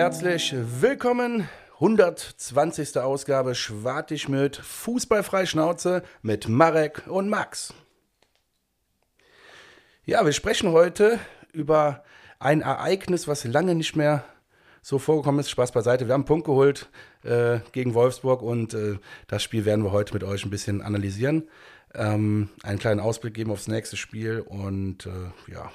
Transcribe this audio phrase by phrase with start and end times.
[0.00, 1.46] Herzlich willkommen.
[1.74, 2.96] 120.
[2.96, 7.74] Ausgabe Schwartig mit Fußballfrei Schnauze mit Marek und Max.
[10.06, 11.18] Ja, wir sprechen heute
[11.52, 12.02] über
[12.38, 14.24] ein Ereignis, was lange nicht mehr
[14.80, 15.50] so vorgekommen ist.
[15.50, 16.06] Spaß beiseite.
[16.06, 16.88] Wir haben einen Punkt geholt
[17.22, 21.46] äh, gegen Wolfsburg und äh, das Spiel werden wir heute mit euch ein bisschen analysieren.
[21.92, 25.70] Ähm, einen kleinen Ausblick geben aufs nächste Spiel und äh, ja,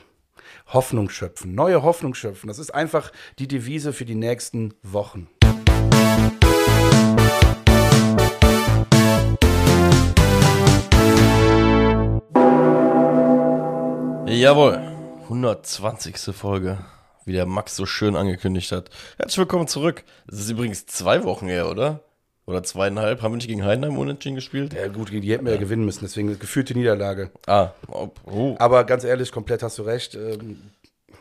[0.67, 2.47] Hoffnung schöpfen, neue Hoffnung schöpfen.
[2.47, 5.27] Das ist einfach die Devise für die nächsten Wochen.
[14.27, 14.81] Jawohl,
[15.23, 16.17] 120.
[16.35, 16.79] Folge,
[17.25, 18.89] wie der Max so schön angekündigt hat.
[19.17, 20.03] Herzlich willkommen zurück.
[20.27, 22.04] Es ist übrigens zwei Wochen her, oder?
[22.47, 23.21] Oder zweieinhalb.
[23.21, 24.73] Haben wir nicht gegen Heidenheim unentschieden gespielt?
[24.73, 27.31] Ja gut, gegen die hätten wir ja gewinnen müssen, deswegen gefühlte Niederlage.
[27.47, 28.55] Ah, oh.
[28.59, 30.13] Aber ganz ehrlich, komplett hast du recht.
[30.15, 30.61] Ähm,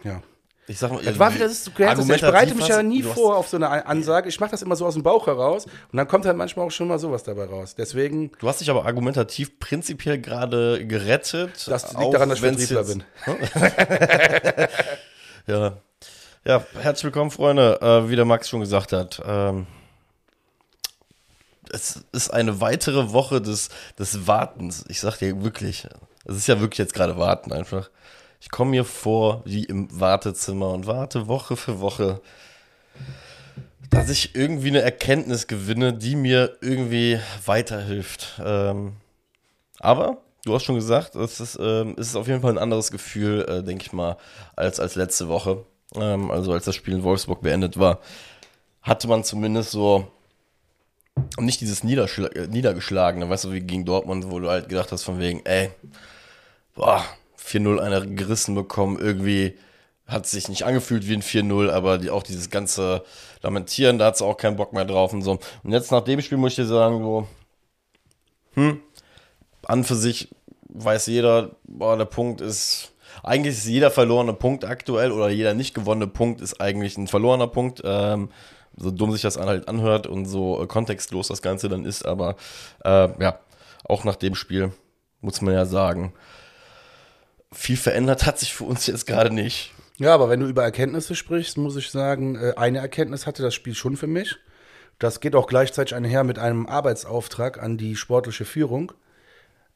[0.02, 0.20] ja.
[0.67, 1.92] Ich sag mal, Das war wieder, das ist, ja.
[1.98, 4.30] ich bereite mich ja nie vor auf so eine Ansage.
[4.30, 6.70] Ich mache das immer so aus dem Bauch heraus und dann kommt halt manchmal auch
[6.70, 7.75] schon mal sowas dabei raus.
[7.75, 11.69] Deswegen, Du hast dich aber argumentativ prinzipiell gerade gerettet.
[11.69, 13.05] das liegt auch daran, dass ich Vertriebler bin.
[15.47, 15.77] Ja.
[16.47, 17.78] Ja, herzlich willkommen, Freunde.
[17.83, 19.67] Äh, wie der Max schon gesagt hat, ähm,
[21.75, 24.84] es ist eine weitere Woche des, des Wartens.
[24.89, 25.86] Ich sag dir wirklich,
[26.25, 27.91] es ist ja wirklich jetzt gerade Warten einfach.
[28.41, 32.20] Ich komme mir vor wie im Wartezimmer und warte Woche für Woche,
[33.91, 38.41] dass ich irgendwie eine Erkenntnis gewinne, die mir irgendwie weiterhilft.
[38.45, 38.97] Ähm,
[39.80, 42.91] aber du hast schon gesagt, es ist, ähm, es ist auf jeden Fall ein anderes
[42.91, 44.17] Gefühl, äh, denke ich mal,
[44.56, 45.64] als, als letzte Woche.
[45.95, 48.00] Ähm, also als das Spiel in Wolfsburg beendet war,
[48.83, 50.14] hatte man zumindest so
[51.38, 55.04] nicht dieses Niederschla äh, Niedergeschlagene, weißt du, wie gegen Dortmund, wo du halt gedacht hast
[55.04, 55.70] von wegen, ey,
[56.74, 57.04] boah,
[57.38, 59.56] 4-0 einer gerissen bekommen, irgendwie
[60.06, 63.05] hat sich nicht angefühlt wie ein 4-0, aber die, auch dieses ganze
[63.42, 65.39] Lamentieren, da hat sie auch keinen Bock mehr drauf und so.
[65.62, 67.27] Und jetzt nach dem Spiel muss ich dir sagen, so,
[68.55, 68.80] hm,
[69.67, 70.28] an für sich
[70.68, 72.92] weiß jeder, boah, der Punkt ist,
[73.23, 77.46] eigentlich ist jeder verlorene Punkt aktuell oder jeder nicht gewonnene Punkt ist eigentlich ein verlorener
[77.46, 77.80] Punkt.
[77.84, 78.30] Ähm,
[78.77, 82.36] so dumm sich das halt anhört und so äh, kontextlos das Ganze dann ist, aber
[82.85, 83.39] äh, ja,
[83.85, 84.73] auch nach dem Spiel
[85.20, 86.12] muss man ja sagen,
[87.52, 89.73] viel verändert hat sich für uns jetzt gerade nicht.
[89.96, 93.55] Ja, aber wenn du über Erkenntnisse sprichst, muss ich sagen, äh, eine Erkenntnis hatte das
[93.55, 94.36] Spiel schon für mich.
[94.98, 98.92] Das geht auch gleichzeitig einher mit einem Arbeitsauftrag an die sportliche Führung.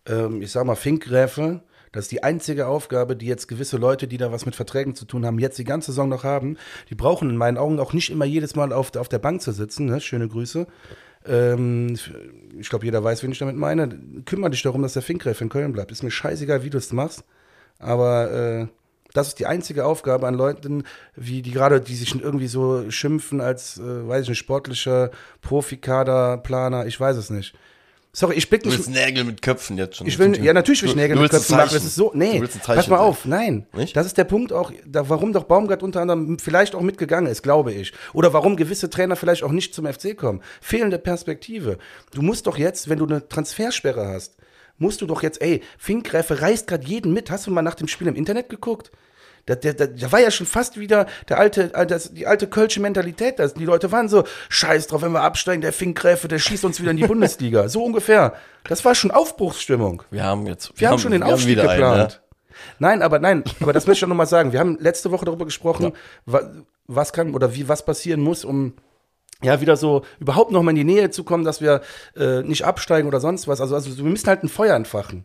[0.07, 1.63] Ähm, ich sag mal, Finkgräfe,
[1.93, 5.05] das ist die einzige Aufgabe, die jetzt gewisse Leute, die da was mit Verträgen zu
[5.05, 6.57] tun haben, jetzt die ganze Saison noch haben.
[6.91, 9.53] Die brauchen in meinen Augen auch nicht immer jedes Mal auf, auf der Bank zu
[9.53, 9.87] sitzen.
[9.87, 10.01] Ne?
[10.01, 10.67] Schöne Grüße.
[11.27, 11.99] Ähm,
[12.59, 13.89] ich glaube, jeder weiß, wen ich damit meine.
[14.25, 15.93] Kümmere dich darum, dass der Finkgräfe in Köln bleibt.
[15.93, 17.25] Ist mir scheißegal, wie du es machst.
[17.79, 18.67] Aber äh,
[19.15, 20.85] das ist die einzige Aufgabe an Leuten,
[21.17, 25.11] wie die gerade, die sich irgendwie so schimpfen als, äh, weiß ich nicht, sportlicher
[25.41, 27.55] Profikaderplaner, ich weiß es nicht.
[28.13, 28.79] Sorry, ich blick Du nicht.
[28.79, 30.07] willst Nägel mit Köpfen jetzt schon.
[30.07, 31.71] Ich will, ja, natürlich will ich Du- Nägel du mit Köpfen machen.
[31.73, 33.67] Das ist so, nee, Du pass mal auf, nein.
[33.75, 33.97] Nicht?
[33.97, 37.43] Das ist der Punkt auch, da, warum doch Baumgart unter anderem vielleicht auch mitgegangen ist,
[37.43, 37.93] glaube ich.
[38.15, 40.41] Oder warum gewisse Trainer vielleicht auch nicht zum FC kommen.
[40.61, 41.79] Fehlende Perspektive.
[42.13, 44.37] Du musst doch jetzt, wenn du eine Transfersperre hast,
[44.79, 47.31] musst du doch jetzt, ey, Finkgräfe reißt gerade jeden mit.
[47.31, 48.91] Hast du mal nach dem Spiel im Internet geguckt?
[49.49, 52.81] Da, da, da, war ja schon fast wieder der alte, äh, das, die alte kölsche
[52.81, 53.39] Mentalität.
[53.39, 56.81] Das, die Leute waren so, scheiß drauf, wenn wir absteigen, der Finkgräfe, der schießt uns
[56.81, 57.69] wieder in die Bundesliga.
[57.69, 58.35] So ungefähr.
[58.65, 60.03] Das war schon Aufbruchsstimmung.
[60.11, 60.73] Wir haben jetzt.
[60.77, 62.13] Wir, haben schon den wir Aufstieg einen, geplant.
[62.13, 62.37] ja.
[62.79, 64.53] Nein, aber nein, aber das möchte ich auch nochmal sagen.
[64.53, 65.93] Wir haben letzte Woche darüber gesprochen,
[66.27, 66.43] wa
[66.91, 68.73] was kann oder wie was passieren muss, um
[69.43, 71.83] ja wieder so überhaupt noch mal in die Nähe zu kommen, dass wir
[72.17, 73.61] äh, nicht absteigen oder sonst was.
[73.61, 75.25] Also, also wir müssen halt ein Feuer entfachen.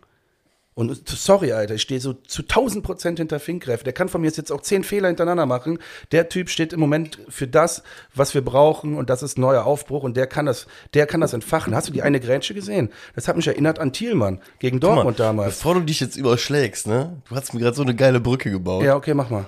[0.75, 3.83] Und sorry, Alter, ich stehe so zu 1000 Prozent hinter Finkgräf.
[3.83, 5.77] Der kann von mir jetzt auch zehn Fehler hintereinander machen.
[6.11, 7.83] Der Typ steht im Moment für das,
[8.15, 11.33] was wir brauchen und das ist neuer Aufbruch und der kann das, der kann das
[11.33, 11.75] entfachen.
[11.75, 12.89] Hast du die eine Grätsche gesehen?
[13.15, 15.57] Das hat mich erinnert an Thielmann gegen Guck mal, Dortmund damals.
[15.57, 17.21] Bevor du dich jetzt überschlägst, ne?
[17.29, 18.83] Du hast mir gerade so eine geile Brücke gebaut.
[18.83, 19.45] Ja, okay, mach mal.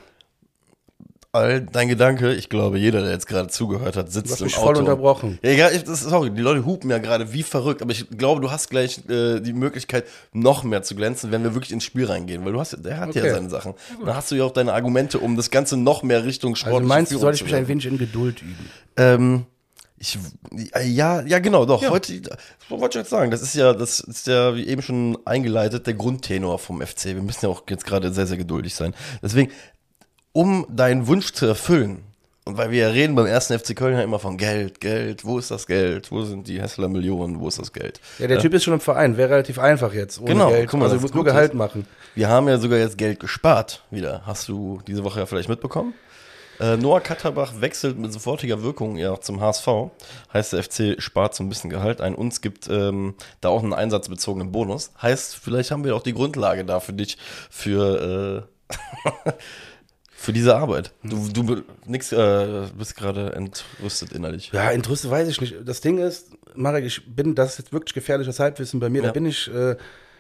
[1.35, 4.45] All dein Gedanke, ich glaube, jeder, der jetzt gerade zugehört hat, sitzt Du hast im
[4.45, 4.65] mich Auto.
[4.67, 5.37] voll unterbrochen.
[5.43, 8.39] Ja, egal, ich, das, sorry, die Leute hupen ja gerade wie verrückt, aber ich glaube,
[8.41, 12.05] du hast gleich äh, die Möglichkeit, noch mehr zu glänzen, wenn wir wirklich ins Spiel
[12.05, 13.25] reingehen, weil du hast, ja- der hat Okay.
[13.27, 13.73] ja seine Sachen.
[14.05, 16.87] Dann hast du ja auch deine Argumente, um das Ganze noch mehr Richtung Sport Also
[16.87, 18.69] meinst du, soll ich mich ein wenig in Geduld üben?
[18.95, 19.45] Ähm,
[19.97, 20.17] ich,
[20.85, 21.89] ja, ja, genau, doch.
[21.89, 22.37] Heute, das
[22.69, 25.93] wollte ich jetzt sagen, das ist ja, das ist ja, wie eben schon eingeleitet, der
[25.93, 27.05] Grundtenor vom FC.
[27.05, 28.93] Wir müssen ja auch jetzt gerade sehr, sehr geduldig sein.
[29.23, 29.51] Deswegen,
[30.35, 32.03] um deinen Wunsch zu erfüllen,
[32.43, 35.39] und weil wir ja reden beim ersten FC Köln ja immer von Geld, Geld, wo
[35.39, 36.11] ist das Geld?
[36.11, 37.39] Wo sind die Hessler Millionen?
[37.39, 37.99] Wo ist das Geld?
[38.19, 40.69] Ja, der Typ ist schon im Verein, wäre relativ einfach jetzt, Genau, Geld.
[40.69, 41.87] guck mal, also das du musst ist nur Gehalt das- machen.
[42.13, 44.21] Wir haben ja sogar jetzt Geld gespart wieder.
[44.27, 45.93] Hast du diese Woche ja vielleicht mitbekommen?
[46.59, 49.67] Äh, Noah Katterbach wechselt mit sofortiger Wirkung ja zum HSV.
[50.31, 52.13] Heißt, der FC spart so ein bisschen Gehalt ein.
[52.15, 54.91] Uns gibt ähm, da auch einen einsatzbezogenen Bonus.
[55.01, 57.17] Heißt, vielleicht haben wir auch die Grundlage da für dich
[57.49, 58.73] für, äh,
[60.25, 60.91] für diese Arbeit.
[61.03, 64.51] Du, du nix, äh, bist gerade entrüstet innerlich.
[64.51, 65.55] Ja, entrüstet weiß ich nicht.
[65.63, 69.01] Das Ding ist, Marek, ich bin, das ist jetzt wirklich gefährliches Halbwissen bei mir.
[69.01, 69.07] Ja.
[69.07, 69.75] Da bin ich äh,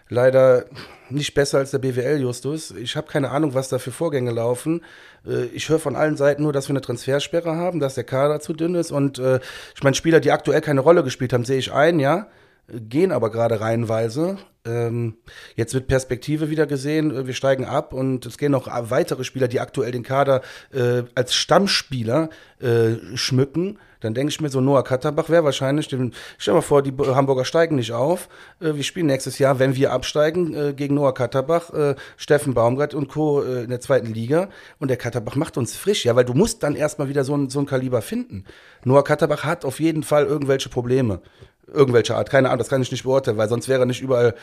[0.07, 0.65] leider
[1.09, 2.71] nicht besser als der BWL-Justus.
[2.71, 4.81] Ich habe keine Ahnung, was da für Vorgänge laufen.
[5.25, 8.39] Äh, ich höre von allen Seiten nur, dass wir eine Transfersperre haben, dass der Kader
[8.39, 8.91] zu dünn ist.
[8.91, 9.39] Und äh,
[9.75, 12.27] ich meine, Spieler, die aktuell keine Rolle gespielt haben, sehe ich ein, ja
[12.67, 14.37] gehen aber gerade reihenweise.
[14.65, 15.17] Ähm,
[15.55, 19.47] jetzt wird Perspektive wieder gesehen, äh, wir steigen ab und es gehen noch weitere Spieler,
[19.47, 20.41] die aktuell den Kader
[20.73, 22.29] äh, als Stammspieler
[22.59, 23.77] äh, schmücken.
[24.01, 27.45] Dann denke ich mir so, Noah Katterbach wäre wahrscheinlich, den, stell mal vor, die Hamburger
[27.45, 28.27] steigen nicht auf.
[28.59, 32.93] Äh, wir spielen nächstes Jahr, wenn wir absteigen, äh, gegen Noah Katterbach, äh, Steffen Baumgart
[32.93, 33.41] und Co.
[33.41, 34.49] Äh, in der zweiten Liga.
[34.79, 37.49] Und der Katterbach macht uns frisch, ja, weil du musst dann erstmal wieder so ein,
[37.49, 38.45] so ein Kaliber finden.
[38.83, 41.21] Noah Katterbach hat auf jeden Fall irgendwelche Probleme
[41.67, 42.29] irgendwelcher Art.
[42.29, 44.35] Keine Ahnung, das kann ich nicht beurteilen, weil sonst wäre er nicht überall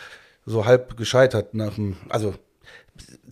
[0.46, 2.34] so halb gescheitert nach dem, also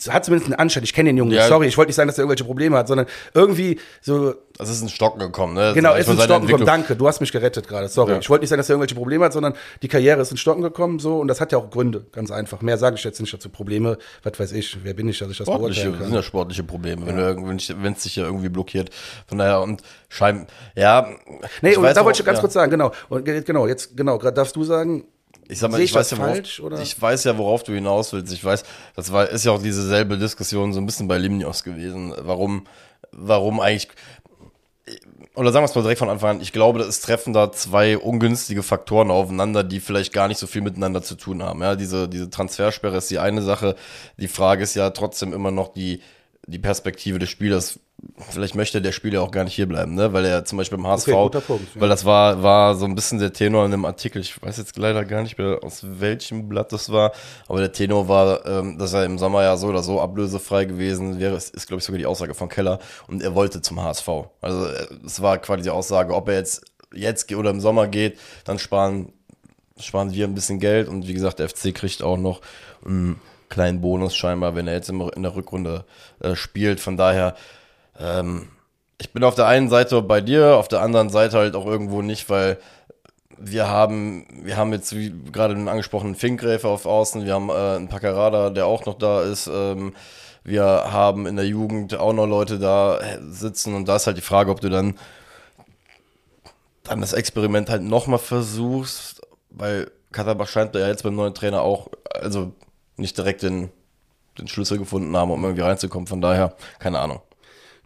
[0.09, 0.83] hat zumindest einen Anschein.
[0.83, 1.47] Ich kenne den Jungen Ja.
[1.47, 4.35] Sorry, ich wollte nicht sagen, dass er irgendwelche Probleme hat, sondern irgendwie so.
[4.57, 5.73] Das ist ein Stocken gekommen, ne?
[5.75, 6.67] Genau, Das ist von in seiner Stocken gekommen.
[6.67, 7.89] Danke, du hast mich gerettet gerade.
[7.89, 8.13] Sorry.
[8.13, 8.19] Ja.
[8.19, 10.63] Ich wollte nicht sagen, dass er irgendwelche Probleme hat, sondern die Karriere ist in Stocken
[10.63, 12.63] gekommen so und das hat ja auch Gründe, ganz einfach.
[12.63, 13.51] Mehr sage ich jetzt nicht dazu.
[13.51, 16.07] Probleme, was weiß ich, wer bin ich, dass ich das Sportliche, beurteilen das kann.
[16.09, 18.91] sind ja sportliche Probleme, wenn du wenn es dich ja irgendwie blockiert.
[19.27, 21.09] Von daher und Scheiben, ja.
[21.63, 22.41] Nee, und da wollte ich ganz ja.
[22.41, 22.93] kurz sagen, genau.
[23.11, 25.05] Und ge- genau, jetzt, genau, gerade darfst du sagen,
[25.51, 26.81] Ich sag mal, Sehe ich, ich weiß ja, worauf, falsch, oder?
[26.81, 28.33] ich weiß ja, worauf du hinaus willst.
[28.33, 28.63] Ich weiß,
[28.95, 32.15] das war, ist ja auch dieselbe Diskussion so ein bisschen bei Limnios gewesen.
[32.19, 32.67] Warum,
[33.11, 33.89] warum eigentlich,
[35.35, 37.99] oder sagen wir es mal direkt von Anfang an, ich glaube, es treffen da zwei
[37.99, 41.63] ungünstige Faktoren aufeinander, die vielleicht gar nicht so viel miteinander zu tun haben.
[41.63, 43.75] Ja, diese, diese Transfersperre ist die eine Sache.
[44.19, 46.01] Die Frage ist ja trotzdem immer noch die,
[46.51, 47.79] die Perspektive des Spielers.
[48.31, 50.13] Vielleicht möchte der Spieler auch gar nicht hier bleiben, ne?
[50.13, 51.81] Weil er zum Beispiel beim HSV, guter Punkt, ja.
[51.81, 54.23] weil das war, war so ein bisschen der Tenor in dem Artikel.
[54.23, 57.13] Ich weiß jetzt leider gar nicht mehr, aus welchem Blatt das war,
[57.47, 61.21] aber der Tenor war, ähm, dass er im Sommer ja so oder so ablösefrei gewesen
[61.21, 61.37] wäre.
[61.37, 62.79] Es ist, glaube ich, sogar die Aussage von Keller.
[63.07, 64.09] Und er wollte zum HSV.
[64.41, 66.65] Also äh, es war quasi die Aussage, ob er jetzt,
[66.95, 69.13] jetzt oder im Sommer geht, dann sparen,
[69.79, 70.89] sparen wir ein bisschen Geld.
[70.89, 72.41] Und wie gesagt, der FC kriegt auch noch
[72.85, 73.21] einen
[73.51, 75.85] kleinen Bonus scheinbar, wenn er jetzt in der Rückrunde
[76.21, 76.81] äh, spielt.
[76.81, 77.35] Von daher,
[77.99, 78.49] ähm,
[78.99, 82.01] ich bin auf der einen Seite bei dir, auf der anderen Seite halt auch irgendwo
[82.01, 82.59] nicht, weil
[83.37, 87.77] wir haben, wir haben jetzt wie gerade den angesprochenen Finkgräfe auf Außen, wir haben äh,
[87.77, 89.49] einen Packerada, der auch noch da ist.
[89.53, 89.95] Ähm,
[90.45, 94.17] wir haben in der Jugend auch noch Leute da äh, sitzen und da ist halt
[94.17, 94.95] die Frage, ob du dann
[96.85, 101.89] dann das Experiment halt nochmal versuchst, weil Katterbach scheint ja jetzt beim neuen Trainer auch,
[102.13, 102.53] also
[103.01, 103.71] nicht direkt den,
[104.39, 106.07] den Schlüssel gefunden haben, um irgendwie reinzukommen.
[106.07, 107.21] Von daher, keine Ahnung.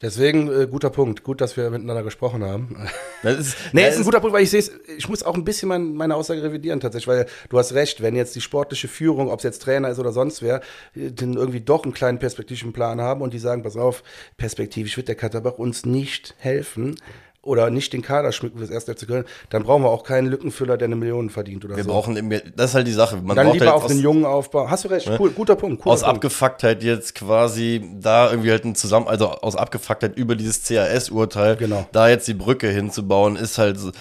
[0.02, 1.22] deswegen äh, guter Punkt.
[1.22, 2.76] Gut, dass wir miteinander gesprochen haben.
[3.22, 5.34] Das ist, Nee, ja, ist ein guter Punkt, weil ich sehe es, ich muss auch
[5.34, 8.86] ein bisschen mein, meine Aussage revidieren tatsächlich, weil du hast recht, wenn jetzt die sportliche
[8.86, 10.56] Führung, ob es jetzt Trainer ist oder sonst wer,
[10.94, 14.02] äh, dann irgendwie doch einen kleinen perspektivischen Plan haben und die sagen, pass auf,
[14.36, 16.96] perspektivisch wird der Katterbach uns nicht helfen
[17.44, 20.76] oder nicht den Kader schmücken fürs erste FC Köln, dann brauchen wir auch keinen Lückenfüller,
[20.76, 21.90] der eine Million verdient oder wir so.
[21.90, 22.14] brauchen
[22.56, 23.16] das ist halt die Sache.
[23.16, 24.68] Man dann braucht lieber halt auf aus, den jungen Aufbau.
[24.70, 25.82] Hast du recht, cool, guter Punkt.
[25.82, 26.16] Cooler aus Punkt.
[26.16, 31.86] Abgefucktheit jetzt quasi da irgendwie halt ein Zusammen, also aus Abgefucktheit über dieses CAS-Urteil, Genau.
[31.92, 33.92] da jetzt die Brücke hinzubauen, ist halt so,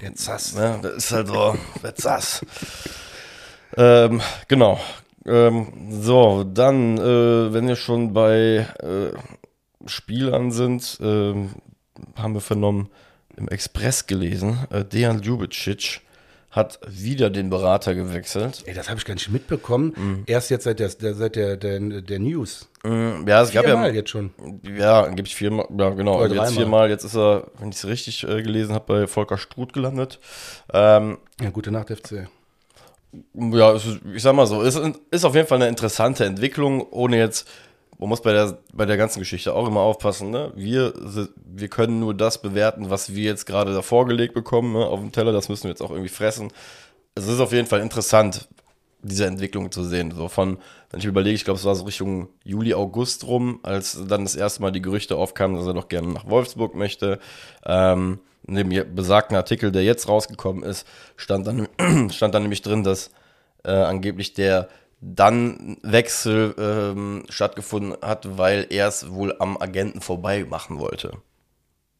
[0.00, 0.54] Der Zass.
[0.54, 2.40] Ne, das ist halt so, that's us.
[3.76, 4.80] ähm, genau.
[5.26, 5.68] Ähm,
[6.00, 9.10] so, dann, äh, wenn wir schon bei äh,
[9.86, 11.50] Spielern sind, ähm,
[12.16, 12.88] haben wir vernommen,
[13.36, 16.00] im Express gelesen, äh, Dejan Ljubicic
[16.50, 18.64] hat wieder den Berater gewechselt.
[18.66, 20.24] Ey, das habe ich gar nicht mitbekommen.
[20.26, 22.68] Erst jetzt seit der, seit der, der, der News.
[22.82, 24.30] Mm, Ja, es gab ja, Viermal jetzt schon.
[24.76, 28.24] Ja, angeblich viermal, ja genau, Oder jetzt viermal, jetzt ist er, wenn ich es richtig
[28.24, 30.18] äh, gelesen habe, bei Volker Struth gelandet.
[30.72, 32.26] Ähm, Ja, gute Nacht, FC.
[33.34, 34.78] Ja, ist, ich sag mal so, es
[35.10, 37.48] ist auf jeden Fall eine interessante Entwicklung, ohne jetzt,
[38.00, 40.52] man muss bei der, bei der ganzen Geschichte auch immer aufpassen, ne?
[40.56, 40.94] Wir,
[41.36, 44.86] wir können nur das bewerten, was wir jetzt gerade da vorgelegt bekommen, ne?
[44.86, 46.50] auf dem Teller, das müssen wir jetzt auch irgendwie fressen.
[47.14, 48.48] Es ist auf jeden Fall interessant,
[49.02, 50.12] diese Entwicklung zu sehen.
[50.12, 50.56] So von,
[50.90, 54.34] wenn ich überlege, ich glaube, es war so Richtung Juli, August rum, als dann das
[54.34, 57.18] erste Mal die Gerüchte aufkamen, dass er doch gerne nach Wolfsburg möchte.
[57.66, 61.68] Ähm, in dem besagten Artikel, der jetzt rausgekommen ist, stand dann,
[62.10, 63.10] stand dann nämlich drin, dass
[63.62, 70.44] äh, angeblich der dann Wechsel ähm, stattgefunden hat, weil er es wohl am Agenten vorbei
[70.48, 71.12] machen wollte.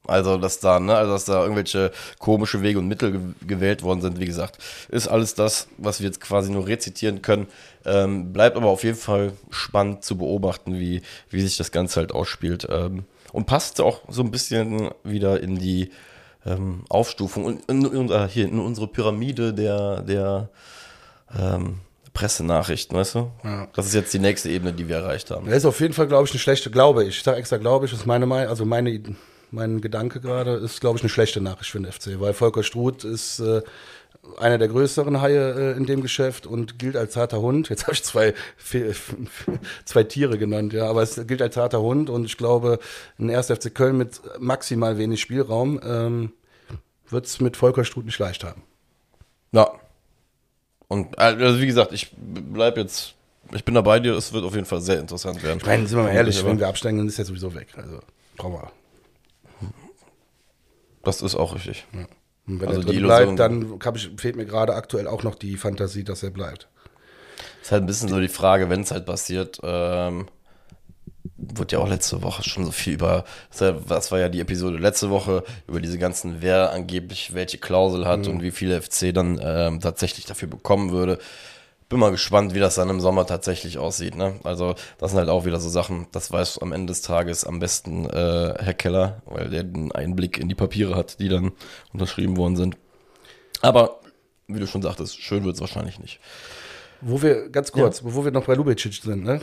[0.07, 4.00] Also, dass da, ne, also dass da irgendwelche komische Wege und Mittel ge gewählt worden
[4.00, 7.47] sind, wie gesagt, ist alles das, was wir jetzt quasi nur rezitieren können.
[7.85, 12.12] Ähm, bleibt aber auf jeden Fall spannend zu beobachten, wie, wie sich das Ganze halt
[12.12, 12.66] ausspielt.
[12.71, 15.90] Ähm, und passt auch so ein bisschen wieder in die
[16.47, 20.49] ähm, Aufstufung und in, in, äh, hier in unsere Pyramide der, der
[21.38, 21.80] ähm,
[22.12, 23.31] Pressenachrichten, weißt du?
[23.45, 23.69] Ja.
[23.75, 25.47] Das ist jetzt die nächste Ebene, die wir erreicht haben.
[25.47, 27.19] Das ist auf jeden Fall, glaube ich, eine schlechte, glaube ich.
[27.19, 29.00] Ich sage extra, glaube ich, das ist meine Meinung, also meine,
[29.50, 33.05] mein Gedanke gerade, ist, glaube ich, eine schlechte Nachricht für den FC, weil Volker Struth
[33.05, 33.62] ist äh,
[34.38, 37.69] einer der größeren Haie äh, in dem Geschäft und gilt als harter Hund.
[37.69, 38.35] Jetzt habe ich zwei,
[39.85, 42.79] zwei Tiere genannt, ja, aber es gilt als harter Hund und ich glaube,
[43.19, 43.47] ein 1.
[43.47, 46.33] FC Köln mit maximal wenig Spielraum ähm,
[47.09, 48.62] wird es mit Volker Struth nicht leicht haben.
[49.52, 49.71] Ja.
[50.90, 53.14] Und also wie gesagt, ich bleib jetzt,
[53.52, 55.59] ich bin da bei dir, es wird auf jeden Fall sehr interessant werden.
[55.61, 57.68] Ich meine, sind wir mal ehrlich, wenn wir absteigen, dann ist er sowieso weg.
[57.76, 58.00] Also
[58.37, 58.73] brauchen wir.
[61.04, 61.87] Das ist auch richtig.
[61.92, 62.06] Ja.
[62.49, 65.37] Und wenn Also er die drin bleibt, dann ich, fehlt mir gerade aktuell auch noch
[65.37, 66.66] die Fantasie, dass er bleibt.
[67.62, 70.26] Ist halt ein bisschen so die Frage, wenn es halt passiert, ähm,
[71.37, 73.25] wurde ja auch letzte Woche schon so viel über,
[73.89, 78.27] das war- ja die Episode letzte Woche, über diese ganzen, wer angeblich welche Klausel hat
[78.27, 81.19] und wie viel FC dann ähm, tatsächlich dafür bekommen würde.
[81.89, 84.15] Bin mal gespannt, wie das dann im Sommer tatsächlich aussieht.
[84.15, 84.37] Ne?
[84.45, 87.59] Also das sind halt auch wieder so Sachen, das weiß am Ende des Tages am
[87.59, 91.50] besten äh, Herr Keller, weil der den Einblick in die Papiere hat, die dann
[91.93, 92.77] unterschrieben worden sind.
[93.61, 93.99] Aber
[94.47, 96.21] wie du schon sagtest, schön wird es wahrscheinlich nicht.
[97.00, 99.41] Wo wir, ganz kurz, wo wir noch bei Lubicic sind, ne?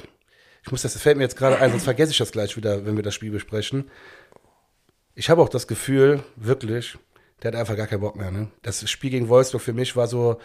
[0.67, 2.85] Ich muss das, das fällt mir jetzt gerade ein, sonst vergesse ich das gleich wieder,
[2.85, 3.89] wenn wir das Spiel besprechen.
[5.15, 6.97] Ich habe auch das Gefühl, wirklich,
[7.41, 8.49] der hat einfach gar keinen Bock mehr, ne?
[8.63, 10.41] Das Spiel gegen Wolfsburg für mich war so,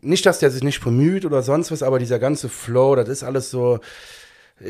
[0.00, 3.22] nicht, dass der sich nicht bemüht oder sonst was, aber dieser ganze Flow, das ist
[3.22, 3.80] alles so,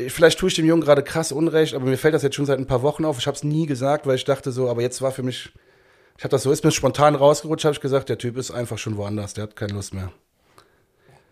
[0.09, 2.59] vielleicht tue ich dem Jungen gerade krass Unrecht, aber mir fällt das jetzt schon seit
[2.59, 3.19] ein paar Wochen auf.
[3.19, 5.53] Ich habe es nie gesagt, weil ich dachte so, aber jetzt war für mich,
[6.17, 8.77] ich habe das so, ist mir spontan rausgerutscht, habe ich gesagt, der Typ ist einfach
[8.77, 10.11] schon woanders, der hat keine Lust mehr.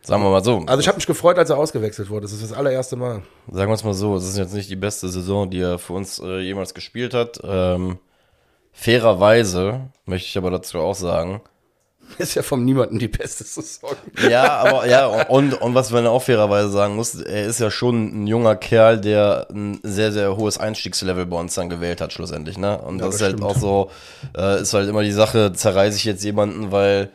[0.03, 0.63] Sagen wir mal so.
[0.65, 2.22] Also ich habe mich gefreut, als er ausgewechselt wurde.
[2.24, 3.22] Das ist das allererste Mal.
[3.51, 5.93] Sagen wir es mal so, es ist jetzt nicht die beste Saison, die er für
[5.93, 7.39] uns äh, jemals gespielt hat.
[7.43, 8.00] Ähm,
[8.72, 11.41] fairerweise möchte ich aber dazu auch sagen.
[12.17, 13.91] Ist ja vom Niemanden die beste Saison.
[14.29, 18.24] Ja, aber ja, und, und was man auch fairerweise sagen muss, er ist ja schon
[18.24, 22.58] ein junger Kerl, der ein sehr, sehr hohes Einstiegslevel bei uns dann gewählt hat, schlussendlich.
[22.58, 22.77] Ne?
[22.79, 23.50] Und Ja, das, das ist halt stimmt.
[23.50, 23.91] auch so,
[24.38, 27.12] äh, ist halt immer die Sache, zerreiße ich jetzt jemanden, weil.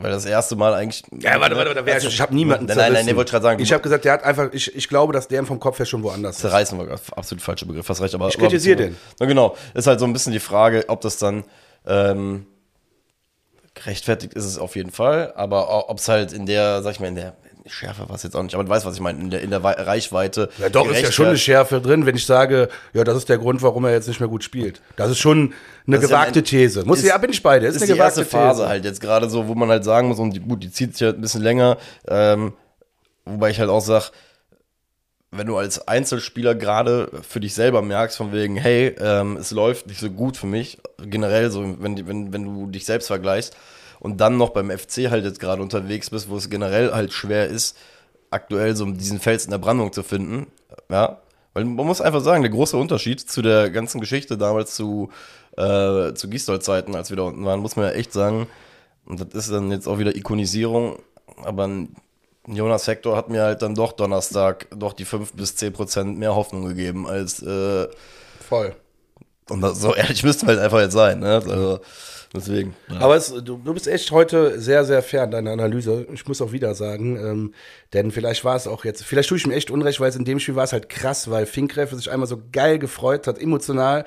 [0.00, 1.02] Weil das erste Mal eigentlich.
[1.20, 1.92] Ja, warte, warte, warte.
[1.92, 3.62] Also, Ich habe niemanden Nein, nein, nein, nee, wollte ich gerade sagen.
[3.62, 6.02] Ich habe gesagt, der hat einfach, ich, ich glaube, dass der vom Kopf her schon
[6.02, 6.42] woanders ist.
[6.42, 8.28] Zerreißen war absolut falscher Begriff, hast recht, aber.
[8.28, 8.96] Ich kritisiere den.
[9.18, 11.44] Na genau, ist halt so ein bisschen die Frage, ob das dann
[11.86, 12.46] ähm,
[13.74, 17.06] gerechtfertigt ist es auf jeden Fall, aber ob es halt in der, sag ich mal,
[17.08, 17.36] in der
[17.72, 19.50] Schärfe war es jetzt auch nicht, aber du weißt, was ich meine, in der, in
[19.50, 20.48] der Wei- Reichweite.
[20.58, 23.38] Ja, doch, ist ja schon eine Schärfe drin, wenn ich sage, ja, das ist der
[23.38, 24.80] Grund, warum er jetzt nicht mehr gut spielt.
[24.96, 25.54] Das ist schon
[25.86, 26.84] eine Das ja gewagte ein- These.
[26.84, 27.68] Muss, ist- ja, bin ich bei dir.
[27.68, 28.68] Ist, ist eine die erste gewagte Phase These.
[28.68, 31.06] halt jetzt gerade so, wo man halt sagen muss, und die, gut, die zieht sich
[31.06, 32.52] halt ein bisschen länger, ähm,
[33.24, 34.10] wobei ich halt auch sag,
[35.30, 39.86] wenn du als Einzelspieler gerade für dich selber merkst, von wegen, hey, ähm, es läuft
[39.86, 43.56] nicht so gut für mich, generell so, wenn, wenn, wenn du dich selbst vergleichst
[44.02, 47.46] und dann noch beim FC halt jetzt gerade unterwegs bist, wo es generell halt schwer
[47.46, 47.76] ist,
[48.30, 50.48] aktuell so diesen Fels in der Brandung zu finden,
[50.90, 51.20] ja,
[51.54, 55.10] weil man muss einfach sagen, der große Unterschied zu der ganzen Geschichte damals zu,
[55.56, 58.48] äh, zu Gistol-Zeiten, als wir da unten waren, muss man ja echt sagen,
[59.04, 60.98] und das ist dann jetzt auch wieder Ikonisierung,
[61.44, 61.70] aber
[62.48, 66.34] Jonas Hector hat mir halt dann doch Donnerstag doch die 5 bis 10 Prozent mehr
[66.34, 67.86] Hoffnung gegeben als, äh,
[68.48, 68.74] Voll.
[69.48, 71.34] und das, so ehrlich müsste halt einfach jetzt sein, ne?
[71.34, 71.78] Also,
[72.34, 72.74] deswegen.
[72.88, 73.00] Ja.
[73.00, 76.06] Aber es, du, du bist echt heute sehr, sehr fair in deiner Analyse.
[76.12, 77.54] Ich muss auch wieder sagen, ähm,
[77.92, 80.24] denn vielleicht war es auch jetzt, vielleicht tue ich mir echt unrecht, weil es in
[80.24, 84.04] dem Spiel war es halt krass, weil Finkgräfe sich einmal so geil gefreut hat, emotional.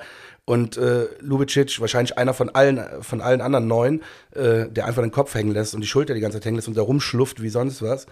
[0.48, 4.02] Und äh, Lubicic, wahrscheinlich einer von allen, von allen anderen neun,
[4.32, 6.68] äh, der einfach den Kopf hängen lässt und die Schulter die ganze Zeit hängen lässt
[6.68, 8.06] und da rumschlufft wie sonst was.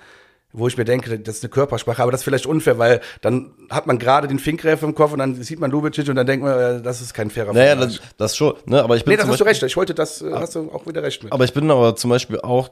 [0.57, 3.51] Wo ich mir denke, das ist eine Körpersprache, aber das ist vielleicht unfair, weil dann
[3.71, 6.45] hat man gerade den Finkgräfe im Kopf und dann sieht man Lubicic und dann denkt
[6.47, 8.81] man, äh, das ist kein fairer Naja, das, das schon, ne?
[8.85, 9.73] Aber ich bin Nee, das hast du Beispiel- recht.
[9.73, 11.33] Ich wollte das, äh, hast du auch wieder recht mit.
[11.33, 12.71] Aber ich bin aber zum Beispiel auch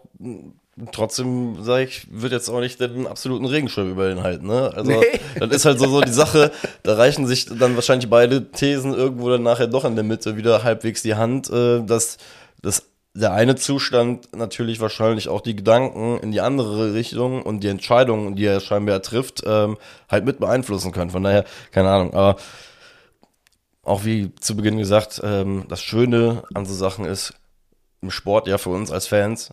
[0.93, 4.73] trotzdem, sag ich, wird jetzt auch nicht den absoluten Regenschirm über den halten, ne?
[4.75, 5.21] Also, Nee.
[5.39, 6.51] das ist halt so, so die Sache,
[6.83, 10.63] da reichen sich dann wahrscheinlich beide Thesen irgendwo dann nachher doch in der Mitte wieder
[10.65, 12.17] halbwegs die Hand, äh, dass,
[12.63, 12.85] dass
[13.15, 18.37] der eine Zustand natürlich wahrscheinlich auch die Gedanken in die andere Richtung und die Entscheidungen,
[18.37, 19.77] die er scheinbar trifft, ähm,
[20.09, 21.11] halt mit beeinflussen können.
[21.11, 22.37] Von daher, keine Ahnung, aber
[23.83, 27.35] auch wie zu Beginn gesagt, ähm, das Schöne an so Sachen ist,
[28.01, 29.53] im Sport ja für uns als Fans,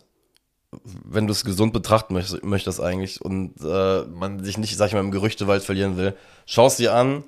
[0.82, 4.94] wenn du es gesund betrachten möchtest, möchtest eigentlich und äh, man sich nicht, sag ich
[4.94, 7.24] mal, im Gerüchtewald verlieren will, schaust dir an,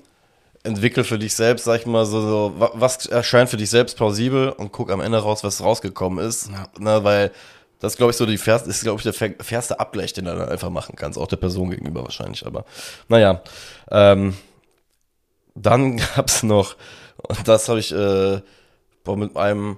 [0.63, 3.97] entwickel für dich selbst, sag ich mal, so, so wa- was erscheint für dich selbst
[3.97, 6.49] plausibel und guck am Ende raus, was rausgekommen ist.
[6.49, 6.67] Ja.
[6.79, 7.31] Na, weil
[7.79, 10.47] das glaube ich so die fairste, ist glaube ich der fairste Abgleich, den du dann
[10.49, 12.45] einfach machen kannst, auch der Person gegenüber wahrscheinlich.
[12.45, 12.63] Aber
[13.09, 13.41] naja,
[13.91, 14.37] ähm,
[15.55, 16.75] dann gab es noch,
[17.27, 18.41] und das habe ich äh,
[19.15, 19.77] mit einem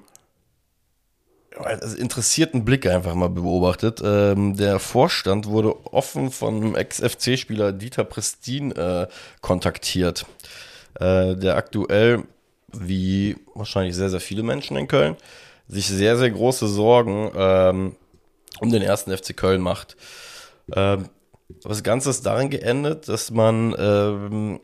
[1.58, 4.02] also interessierten Blick einfach mal beobachtet.
[4.04, 9.08] Ähm, der Vorstand wurde offen von Ex-FC-Spieler Dieter Prestin äh,
[9.42, 10.26] kontaktiert,
[11.00, 12.24] äh, der aktuell,
[12.72, 15.16] wie wahrscheinlich sehr, sehr viele Menschen in Köln,
[15.68, 17.96] sich sehr, sehr große Sorgen ähm,
[18.60, 19.96] um den ersten FC Köln macht.
[20.74, 21.10] Ähm,
[21.64, 24.60] das Ganze ist darin geendet, dass man ähm,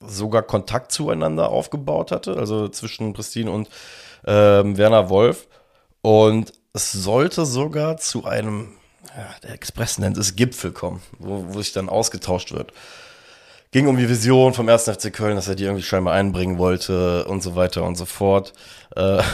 [0.00, 3.68] sogar Kontakt zueinander aufgebaut hatte, also zwischen Prestin und
[4.26, 5.48] ähm, Werner Wolf.
[6.02, 8.74] Und es sollte sogar zu einem,
[9.16, 12.72] ja, der Express nennt es Gipfel kommen, wo, wo sich dann ausgetauscht wird.
[13.72, 14.84] Ging um die Vision vom 1.
[14.84, 18.52] FC Köln, dass er die irgendwie scheinbar einbringen wollte und so weiter und so fort.
[18.94, 19.22] Äh,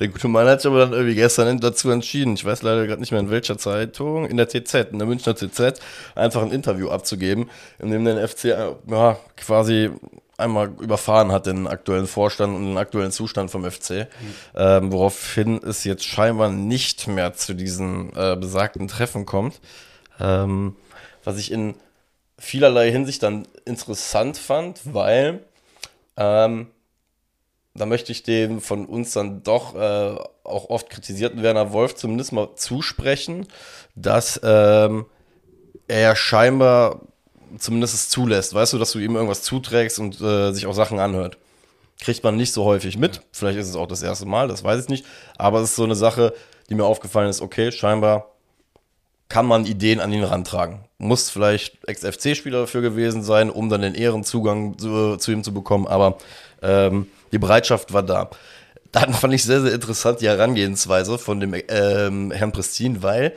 [0.00, 3.00] Der gute Mann hat sich aber dann irgendwie gestern dazu entschieden, ich weiß leider gerade
[3.00, 5.80] nicht mehr in welcher Zeitung, in der TZ, in der Münchner TZ,
[6.14, 8.44] einfach ein Interview abzugeben, in dem der FC
[8.86, 9.90] ja, quasi
[10.38, 14.06] einmal überfahren hat, den aktuellen Vorstand und den aktuellen Zustand vom FC, mhm.
[14.54, 19.60] ähm, woraufhin es jetzt scheinbar nicht mehr zu diesen äh, besagten Treffen kommt.
[20.20, 20.76] Ähm,
[21.24, 21.74] was ich in
[22.38, 25.44] vielerlei Hinsicht dann interessant fand, weil
[26.16, 26.68] ähm,
[27.74, 32.32] da möchte ich dem von uns dann doch äh, auch oft kritisierten Werner Wolf zumindest
[32.32, 33.46] mal zusprechen,
[33.94, 35.06] dass ähm,
[35.88, 37.02] er scheinbar
[37.58, 38.54] zumindest es zulässt.
[38.54, 41.38] Weißt du, dass du ihm irgendwas zuträgst und äh, sich auch Sachen anhört.
[42.00, 43.22] Kriegt man nicht so häufig mit.
[43.32, 45.06] Vielleicht ist es auch das erste Mal, das weiß ich nicht.
[45.38, 46.34] Aber es ist so eine Sache,
[46.68, 48.35] die mir aufgefallen ist, okay, scheinbar
[49.28, 50.84] kann man Ideen an ihn rantragen.
[50.98, 55.86] Muss vielleicht Ex-FC-Spieler dafür gewesen sein, um dann den Ehrenzugang zu, zu ihm zu bekommen,
[55.86, 56.18] aber
[56.62, 58.30] ähm, die Bereitschaft war da.
[58.92, 63.34] Dann fand ich sehr, sehr interessant die Herangehensweise von dem ähm, Herrn Prestin, weil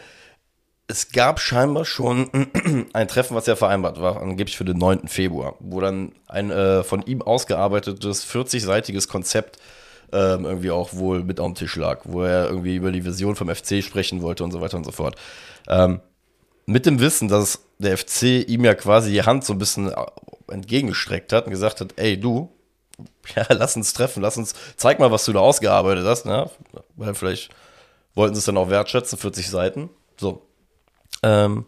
[0.87, 2.29] es gab scheinbar schon
[2.93, 5.07] ein Treffen, was ja vereinbart war, angeblich für den 9.
[5.07, 9.59] Februar, wo dann ein äh, von ihm ausgearbeitetes 40-seitiges Konzept
[10.11, 13.35] ähm, irgendwie auch wohl mit auf dem Tisch lag, wo er irgendwie über die Vision
[13.35, 15.15] vom FC sprechen wollte und so weiter und so fort.
[15.69, 16.01] Ähm,
[16.65, 19.91] mit dem Wissen, dass der FC ihm ja quasi die Hand so ein bisschen
[20.47, 22.51] entgegengestreckt hat und gesagt hat, ey du,
[23.35, 26.49] ja, lass uns treffen, lass uns, zeig mal, was du da ausgearbeitet hast, ne?
[26.95, 27.49] Weil vielleicht
[28.15, 29.89] wollten sie es dann auch wertschätzen, 40 Seiten.
[30.17, 30.45] So.
[31.23, 31.65] Ähm,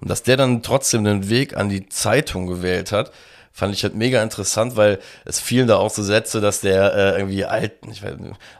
[0.00, 3.12] und dass der dann trotzdem den Weg an die Zeitung gewählt hat,
[3.56, 7.18] fand ich halt mega interessant, weil es fielen da auch so Sätze, dass der äh,
[7.18, 8.12] irgendwie alt, ich weiß,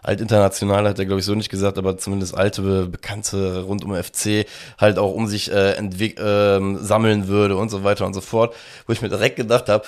[0.02, 3.94] alt international hat er glaube ich so nicht gesagt, aber zumindest alte Bekannte rund um
[3.94, 4.46] FC
[4.78, 8.54] halt auch um sich äh, entwick äh, sammeln würde und so weiter und so fort,
[8.86, 9.84] wo ich mir direkt gedacht habe,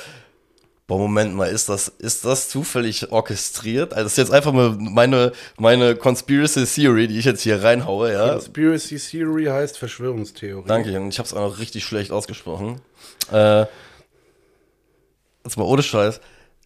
[0.86, 3.94] boah, Moment mal, ist das, ist das zufällig orchestriert?
[3.94, 8.12] Also das ist jetzt einfach mal meine, meine Conspiracy Theory, die ich jetzt hier reinhaue,
[8.12, 8.32] ja.
[8.32, 10.68] Conspiracy Theory heißt Verschwörungstheorie.
[10.68, 12.82] Danke, und ich habe es auch noch richtig schlecht ausgesprochen.
[13.32, 13.64] Äh,
[15.48, 16.20] jetzt mal ohne Scheiß,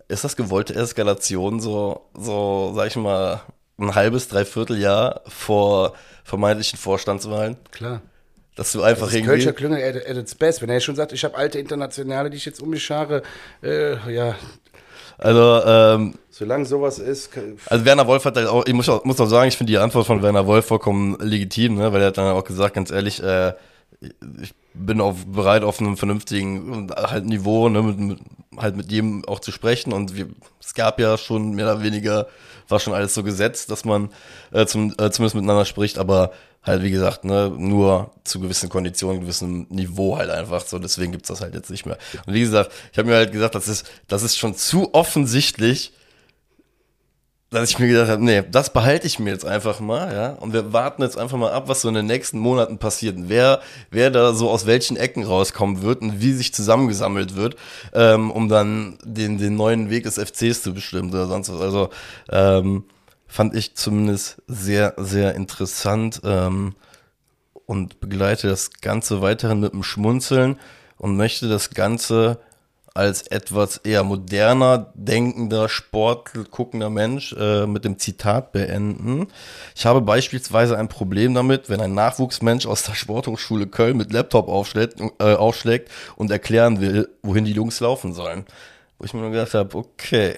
[0.09, 3.41] ist das gewollte Eskalation so, so, sag ich mal,
[3.79, 7.57] ein halbes, dreiviertel Jahr vor vermeintlichen Vorstandswahlen?
[7.71, 8.03] Klar.
[8.55, 9.31] Dass du einfach das ist irgendwie.
[9.31, 10.61] Kölscher Klüngel at, at its best.
[10.61, 13.23] Wenn er schon sagt, ich habe alte Internationale, die ich jetzt um mich schare,
[13.63, 14.35] äh, ja.
[15.17, 17.31] Also, ähm, Solange sowas ist.
[17.67, 19.79] Also Werner Wolf hat halt auch, ich muss auch, muss auch sagen, ich finde die
[19.79, 21.93] Antwort von Werner Wolf vollkommen legitim, ne?
[21.93, 23.53] weil er hat dann auch gesagt, ganz ehrlich, äh,
[24.43, 28.19] ich bin auch bereit, auf einem vernünftigen halt Niveau, ne, mit, mit,
[28.57, 29.93] halt mit jedem auch zu sprechen.
[29.93, 30.29] Und wir,
[30.61, 32.27] es gab ja schon mehr oder weniger,
[32.69, 34.11] war schon alles so gesetzt, dass man
[34.51, 39.21] äh, zum, äh, zumindest miteinander spricht, aber halt, wie gesagt, ne, nur zu gewissen Konditionen,
[39.21, 40.79] gewissem Niveau halt einfach so.
[40.79, 41.99] Deswegen gibt's das halt jetzt nicht mehr.
[42.27, 45.93] Und wie gesagt, ich habe mir halt gesagt, das ist, das ist schon zu offensichtlich,
[47.53, 50.31] dass ich mir gedacht habe, nee, das behalte ich mir jetzt einfach mal, ja.
[50.31, 53.17] Und wir warten jetzt einfach mal ab, was so in den nächsten Monaten passiert.
[53.19, 53.61] Wer,
[53.91, 57.57] wer da so aus welchen Ecken rauskommen wird und wie sich zusammengesammelt wird,
[57.93, 61.61] ähm, um dann den, den neuen Weg des FCs zu bestimmen oder sonst was.
[61.61, 61.91] Also,
[62.31, 62.85] ähm,
[63.27, 66.75] fand ich zumindest sehr, sehr interessant ähm,
[67.67, 70.59] und begleite das Ganze weiterhin mit einem Schmunzeln
[70.99, 72.39] und möchte das Ganze
[72.95, 79.29] als etwas eher moderner, denkender, sportguckender Mensch äh, mit dem Zitat beenden.
[79.75, 84.49] Ich habe beispielsweise ein Problem damit, wenn ein Nachwuchsmensch aus der Sporthochschule Köln mit Laptop
[84.49, 88.45] aufschlägt, äh, aufschlägt und erklären will, wohin die Jungs laufen sollen.
[88.99, 90.37] Wo ich mir nur gedacht habe, okay,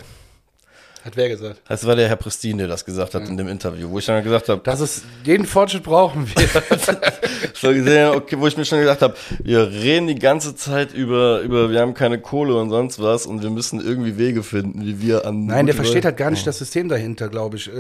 [1.05, 1.61] hat wer gesagt?
[1.69, 3.29] Das war der Herr Prestin, der das gesagt hat ja.
[3.29, 6.49] in dem Interview, wo ich dann gesagt habe, das ist den Fortschritt brauchen wir.
[7.55, 11.41] so gesehen, okay, wo ich mir schon gedacht habe, wir reden die ganze Zeit über
[11.41, 15.03] über wir haben keine Kohle und sonst was und wir müssen irgendwie Wege finden, wie
[15.03, 17.71] wir an Nein, der versteht halt gar nicht das System dahinter, glaube ich.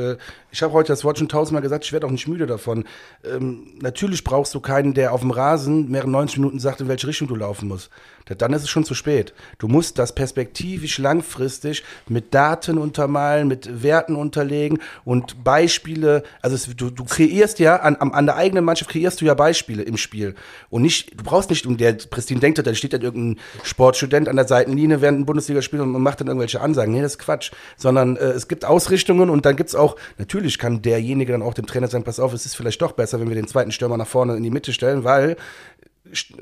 [0.54, 2.84] Ich habe heute das Wort schon tausendmal gesagt, ich werde auch nicht müde davon.
[3.24, 7.08] Ähm, natürlich brauchst du keinen, der auf dem Rasen mehrere 90 Minuten sagt, in welche
[7.08, 7.90] Richtung du laufen musst.
[8.24, 9.34] Dann ist es schon zu spät.
[9.58, 16.22] Du musst das perspektivisch langfristig mit Daten untermalen, mit Werten unterlegen und Beispiele.
[16.40, 19.82] Also es, du, du kreierst ja, an, an der eigenen Mannschaft kreierst du ja Beispiele
[19.82, 20.36] im Spiel.
[20.70, 24.36] Und nicht, du brauchst nicht, und der Pristin denkt, da steht dann irgendein Sportstudent an
[24.36, 26.94] der Seitenlinie während ein Bundesligaspiel und macht dann irgendwelche Ansagen.
[26.94, 27.50] Nee, das ist Quatsch.
[27.76, 31.42] Sondern äh, es gibt Ausrichtungen und dann gibt es auch, natürlich natürlich kann derjenige dann
[31.42, 33.72] auch dem Trainer sagen, pass auf, es ist vielleicht doch besser, wenn wir den zweiten
[33.72, 35.37] Stürmer nach vorne in die Mitte stellen, weil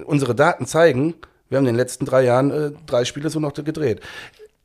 [0.05, 1.15] unsere Daten zeigen,
[1.49, 4.01] wir haben in den letzten drei Jahren äh, drei Spiele so noch gedreht.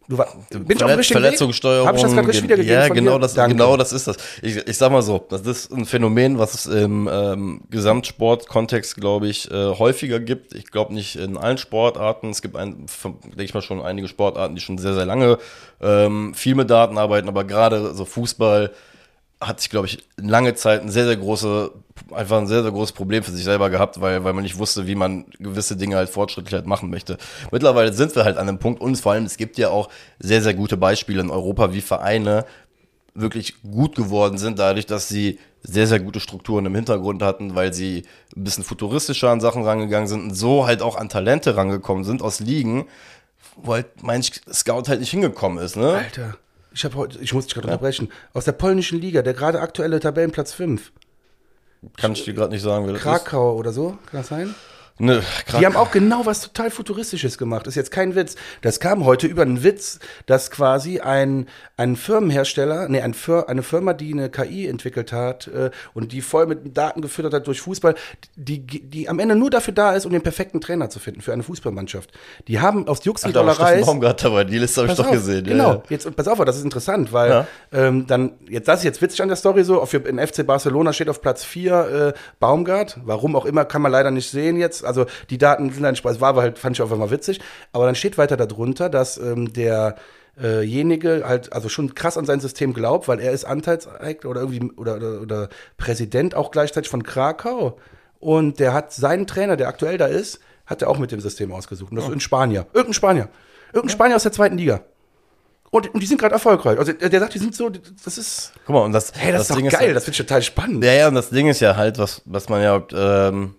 [0.09, 1.85] Du war, bin Verlet ich Verletzungssteuerung.
[1.85, 2.79] Habe ich das gerade richtig wiedergegeben?
[2.79, 4.15] Ja, genau das, genau das ist das.
[4.41, 9.27] Ich, ich sag mal so, das ist ein Phänomen, was es im ähm, Gesamtsportkontext, glaube
[9.27, 10.55] ich, äh, häufiger gibt.
[10.55, 12.29] Ich glaube nicht in allen Sportarten.
[12.29, 12.85] Es gibt, ein,
[13.25, 15.39] denke ich mal, schon einige Sportarten, die schon sehr, sehr lange
[15.81, 18.71] ähm, viel mit Daten arbeiten, aber gerade so Fußball,
[19.39, 21.71] hat sich, glaube ich, lange Zeit ein sehr, sehr große,
[22.11, 24.87] einfach ein sehr, sehr großes Problem für sich selber gehabt, weil, weil man nicht wusste,
[24.87, 27.17] wie man gewisse Dinge halt fortschrittlich halt machen möchte.
[27.51, 30.41] Mittlerweile sind wir halt an einem Punkt und vor allem, es gibt ja auch sehr,
[30.41, 32.45] sehr gute Beispiele in Europa, wie Vereine
[33.13, 37.73] wirklich gut geworden sind, dadurch, dass sie sehr, sehr gute Strukturen im Hintergrund hatten, weil
[37.73, 42.03] sie ein bisschen futuristischer an Sachen rangegangen sind und so halt auch an Talente rangekommen
[42.03, 42.87] sind aus Ligen,
[43.55, 45.93] wo halt mein Scout halt nicht hingekommen ist, ne?
[45.93, 46.37] Alter.
[46.77, 47.73] Ich, hab heute, ich muss dich gerade ja?
[47.73, 48.09] unterbrechen.
[48.33, 50.91] Aus der polnischen Liga, der gerade aktuelle Tabellenplatz 5.
[51.97, 53.59] Kann ich dir gerade nicht sagen, wer das Krakau ist.
[53.61, 54.53] oder so, kann das sein?
[54.99, 55.21] Ne,
[55.59, 57.67] die haben auch genau was total Futuristisches gemacht.
[57.67, 58.35] Das ist jetzt kein Witz.
[58.61, 63.61] Das kam heute über einen Witz, dass quasi ein, ein Firmenhersteller, nee, ein Fir eine
[63.61, 67.61] Firma, die eine KI entwickelt hat äh, und die voll mit Daten gefüttert hat durch
[67.61, 67.93] Fußball,
[68.35, 71.31] die, die am Ende nur dafür da ist, um den perfekten Trainer zu finden für
[71.31, 72.11] eine Fußballmannschaft.
[72.47, 73.81] Die haben aus Jux und Dollerei.
[73.81, 75.45] Baumgart dabei, die Liste habe ich doch auf, gesehen.
[75.45, 75.83] Genau, ja.
[75.89, 77.47] jetzt pass auf, das ist interessant, weil ja.
[77.71, 80.91] ähm, dann, jetzt das ist jetzt witzig an der Story so, auf, in FC Barcelona
[80.91, 84.86] steht auf Platz 4 äh, Baumgart, warum auch immer, kann man leider nicht sehen jetzt
[84.87, 87.39] also die Daten sind dann Spaß, war halt, fand ich auch immer witzig.
[87.71, 89.95] Aber dann steht weiter darunter, dass ähm, der
[90.39, 94.71] derjenige halt also schon krass an sein System glaubt, weil er ist Anteilseigner oder irgendwie
[94.77, 97.77] oder, oder, oder Präsident auch gleichzeitig von Krakau.
[98.19, 101.51] Und der hat seinen Trainer, der aktuell da ist, hat er auch mit dem System
[101.51, 101.91] ausgesucht.
[101.91, 102.09] Und das oh.
[102.09, 102.65] ist ein Spanier.
[102.73, 103.29] Irgendein Spanier.
[103.67, 103.93] Irgendein ja.
[103.93, 104.81] Spanier aus der zweiten Liga.
[105.69, 106.79] Und, und die sind gerade erfolgreich.
[106.79, 108.53] Also der, der sagt, die sind so, das ist.
[108.65, 109.11] Guck mal, und das.
[109.15, 110.83] Hey, das, das ist doch geil, ist, das wird total spannend.
[110.83, 113.55] Ja, ja, und das Ding ist ja halt, was, was man ja ähm,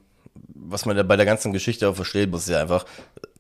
[0.71, 2.85] was man ja bei der ganzen Geschichte auch versteht, muss ja einfach,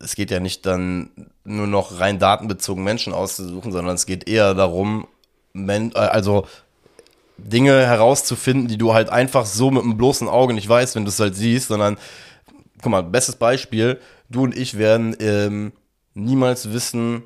[0.01, 1.11] es geht ja nicht dann
[1.45, 5.07] nur noch rein datenbezogen Menschen auszusuchen, sondern es geht eher darum,
[5.53, 6.47] men äh, also
[7.37, 11.11] Dinge herauszufinden, die du halt einfach so mit einem bloßen Auge nicht weißt, wenn du
[11.11, 11.97] es halt siehst, sondern,
[12.83, 15.73] guck mal, bestes Beispiel, du und ich werden ähm,
[16.15, 17.23] niemals wissen,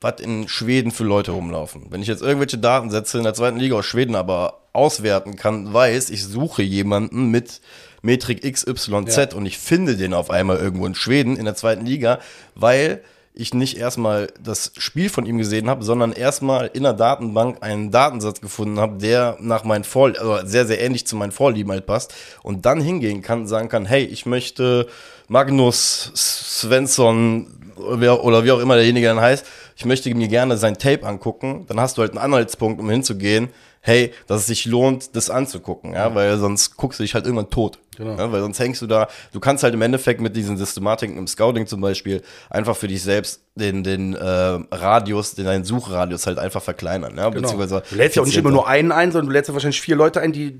[0.00, 1.86] was in Schweden für Leute rumlaufen.
[1.90, 6.10] Wenn ich jetzt irgendwelche Datensätze in der zweiten Liga aus Schweden aber auswerten kann, weiß,
[6.10, 7.60] ich suche jemanden mit
[8.02, 9.28] Metrik XYZ ja.
[9.34, 12.18] und ich finde den auf einmal irgendwo in Schweden in der zweiten Liga,
[12.54, 13.02] weil
[13.38, 17.92] ich nicht erstmal das Spiel von ihm gesehen habe, sondern erstmal in der Datenbank einen
[17.92, 21.86] Datensatz gefunden habe, der nach meinen Vor also sehr, sehr ähnlich zu meinen Vorlieben halt
[21.86, 24.88] passt und dann hingehen kann und sagen kann, hey, ich möchte
[25.28, 31.06] Magnus Svensson oder wie auch immer derjenige dann heißt, ich möchte mir gerne sein Tape
[31.06, 35.30] angucken, dann hast du halt einen Anhaltspunkt, um hinzugehen, hey, dass es sich lohnt, das
[35.30, 37.78] anzugucken, ja, weil sonst guckst du dich halt irgendwann tot.
[37.98, 38.16] Genau.
[38.16, 41.26] Ja, weil sonst hängst du da, du kannst halt im Endeffekt mit diesen Systematiken im
[41.26, 46.38] Scouting zum Beispiel einfach für dich selbst den, den äh, Radius, den deinen Suchradius halt
[46.38, 47.16] einfach verkleinern.
[47.16, 47.28] Ja?
[47.28, 47.42] Genau.
[47.42, 49.80] Beziehungsweise du lädst ja auch nicht immer nur einen ein, sondern du lädst ja wahrscheinlich
[49.80, 50.58] vier Leute ein, die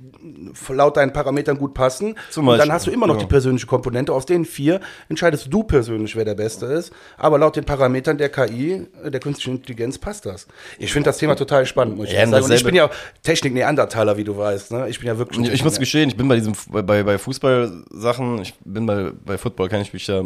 [0.68, 2.14] laut deinen Parametern gut passen.
[2.30, 2.60] Zum Beispiel.
[2.62, 3.20] Und dann hast du immer noch ja.
[3.20, 4.12] die persönliche Komponente.
[4.12, 6.92] Aus den vier entscheidest du persönlich, wer der Beste ist.
[7.16, 10.46] Aber laut den Parametern der KI, äh, der künstlichen Intelligenz, passt das.
[10.78, 12.44] Ich finde das Thema total spannend, muss ich ja, sagen.
[12.44, 12.90] Und ich bin ja
[13.22, 14.72] Technik-Neandertaler, wie du weißt.
[14.72, 14.88] Ne?
[14.88, 15.46] Ich bin ja wirklich.
[15.46, 19.12] Ich, ich muss gestehen, ich bin bei diesem, bei, bei, bei Fußballsachen, ich bin bei,
[19.24, 20.22] bei Football, kenne ich mich ja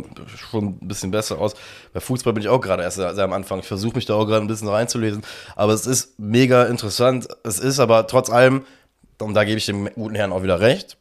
[0.51, 1.55] schon ein bisschen besser aus.
[1.93, 3.61] Bei Fußball bin ich auch gerade erst sehr am Anfang.
[3.61, 5.23] Ich versuche mich da auch gerade ein bisschen reinzulesen.
[5.57, 7.29] Aber es ist mega interessant.
[7.45, 8.65] Es ist aber trotz allem,
[9.21, 10.97] und da gebe ich dem guten Herrn auch wieder recht,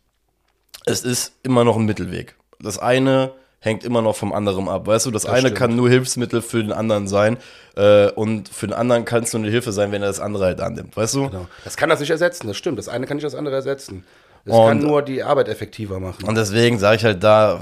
[0.86, 2.36] es ist immer noch ein Mittelweg.
[2.60, 4.88] Das eine hängt immer noch vom anderen ab.
[4.88, 5.58] Weißt du, das, das eine stimmt.
[5.58, 7.38] kann nur Hilfsmittel für den anderen sein
[7.76, 10.46] äh, und für den anderen kann es nur eine Hilfe sein, wenn er das andere
[10.46, 10.98] halt annimmt.
[10.98, 11.30] Weißt du?
[11.30, 11.48] Genau.
[11.64, 12.80] Das kann das nicht ersetzen, das stimmt.
[12.80, 14.04] Das eine kann nicht das andere ersetzen.
[14.46, 16.26] Das und, kann nur die Arbeit effektiver machen.
[16.26, 17.62] Und deswegen sage ich halt da,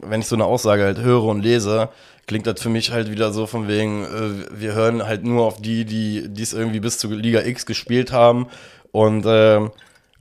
[0.00, 1.88] wenn ich so eine Aussage halt höre und lese,
[2.26, 5.60] klingt das für mich halt wieder so von wegen, äh, wir hören halt nur auf
[5.60, 8.46] die, die es irgendwie bis zu Liga X gespielt haben
[8.92, 9.60] und äh,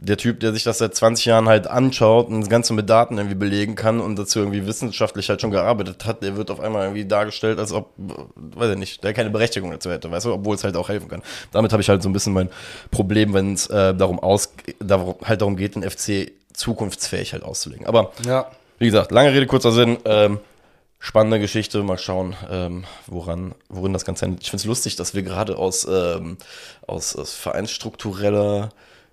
[0.04, 3.20] der Typ, der sich das seit 20 Jahren halt anschaut und das Ganze mit Daten
[3.20, 6.86] irgendwie belegen kann und dazu irgendwie wissenschaftlich halt schon gearbeitet hat, der wird auf einmal
[6.86, 10.56] irgendwie dargestellt, als ob, weiß ich nicht, der keine Berechtigung dazu hätte, weißt du, obwohl
[10.56, 11.22] es halt auch helfen kann.
[11.52, 12.50] Damit habe ich halt so ein bisschen mein
[12.90, 17.86] Problem, wenn es äh, darum aus, darum, halt darum geht, den FC zukunftsfähig halt auszulegen.
[17.86, 18.48] Aber Ja.
[18.80, 19.98] wie gesagt, lange Rede, kurzer Sinn.
[20.06, 20.40] Ähm,
[21.02, 21.84] spannende Geschichte.
[21.84, 24.44] Mal schauen, ähm, woran, worin das Ganze endet.
[24.44, 26.38] Ich finde es lustig, dass wir gerade aus, ähm,
[26.88, 28.70] aus, aus vereinsstruktureller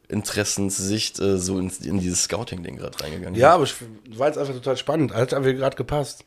[0.09, 3.74] Interessenssicht äh, so in, in dieses Scouting-Ding gerade reingegangen Ja, aber ich
[4.16, 5.12] war jetzt einfach total spannend.
[5.12, 6.24] Hat einfach gerade gepasst.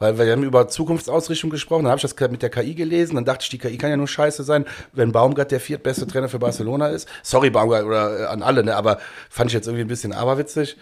[0.00, 3.24] Weil wir haben über Zukunftsausrichtung gesprochen, dann habe ich das mit der KI gelesen, dann
[3.24, 6.38] dachte ich, die KI kann ja nur scheiße sein, wenn Baumgart der viertbeste Trainer für
[6.38, 7.08] Barcelona ist.
[7.24, 10.76] Sorry, Baumgart oder äh, an alle, ne, aber fand ich jetzt irgendwie ein bisschen aberwitzig.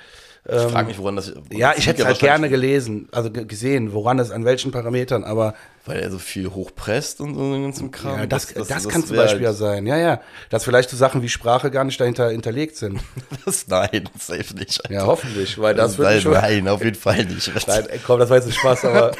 [0.49, 1.35] Ich frage mich, woran das.
[1.35, 4.45] woran Ja, das ich hätte es halt gerne gelesen, also ge- gesehen, woran es, an
[4.45, 5.55] welchen Parametern, aber
[5.87, 8.19] Weil er so viel hochpresst und so einen ganzen Kram.
[8.21, 9.87] ja, das, das, kann zum Beispiel ja halt- sein.
[9.87, 10.21] Ja, ja.
[10.51, 13.01] Dass vielleicht so Sachen wie Sprache gar nicht dahinter hinterlegt sind.
[13.45, 14.81] Das, nein, safe nicht.
[14.89, 16.33] Ja, hoffentlich, weil das würde nein, schon.
[16.33, 17.51] nein, auf jeden Fall nicht.
[17.67, 19.13] Nein, komm, das war jetzt ein Spaß, aber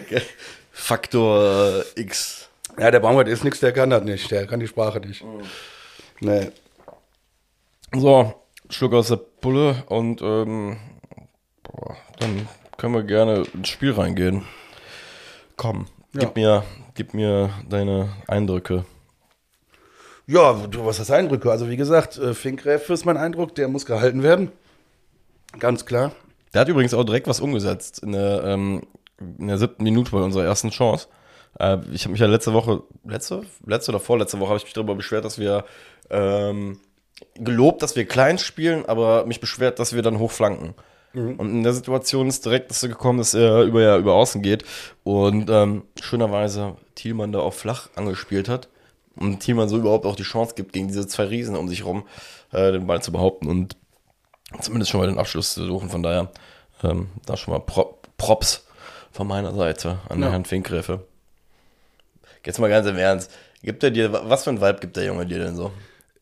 [0.72, 2.48] Faktor äh, X.
[2.78, 4.30] ja, der Baumgart ist nichts, der kann das nicht.
[4.30, 5.24] Der kann die Sprache nicht.
[6.20, 6.50] Nee.
[7.94, 8.34] So,
[8.70, 10.76] Schluck aus der Pulle und ähm,
[11.62, 14.44] boah, dann können wir gerne ins Spiel reingehen.
[15.56, 16.20] Komm, Ja.
[16.20, 18.84] gib, mir, gib mir deine Eindrücke.
[20.26, 21.50] Ja, du, was hast Eindrücke?
[21.50, 24.50] Also wie gesagt, äh, Finkgräf ist mein Eindruck, der muss gehalten werden.
[25.58, 26.12] Ganz klar.
[26.52, 28.82] Der hat übrigens auch direkt was umgesetzt in der, ähm,
[29.38, 31.06] in der siebten Minute bei unserer ersten Chance.
[31.60, 34.72] Äh, ich habe mich ja letzte Woche, letzte, letzte oder vorletzte Woche habe ich mich
[34.72, 35.64] darüber beschwert, dass wir
[36.10, 36.80] ähm,
[37.34, 40.74] gelobt, dass wir klein spielen, aber mich beschwert, dass wir dann hochflanken.
[41.14, 44.42] Und in der Situation ist direkt das so gekommen, dass er über, ja, über außen
[44.42, 44.64] geht
[45.02, 48.68] und ähm, schönerweise Thielmann da auch flach angespielt hat
[49.18, 52.06] und Thielmann so überhaupt auch die Chance gibt, gegen diese zwei Riesen um sich rum
[52.52, 53.78] äh, den Ball zu behaupten und
[54.60, 55.88] zumindest schon mal den Abschluss zu suchen.
[55.88, 56.30] Von daher,
[56.84, 58.66] ähm, da schon mal Pro Props
[59.10, 60.26] von meiner Seite an Ja.
[60.26, 61.06] den Herrn Finkgräfe.
[62.44, 63.30] Jetzt mal ganz im Ernst.
[63.62, 65.72] Gibt er dir, was für ein Vibe gibt der Junge dir denn so?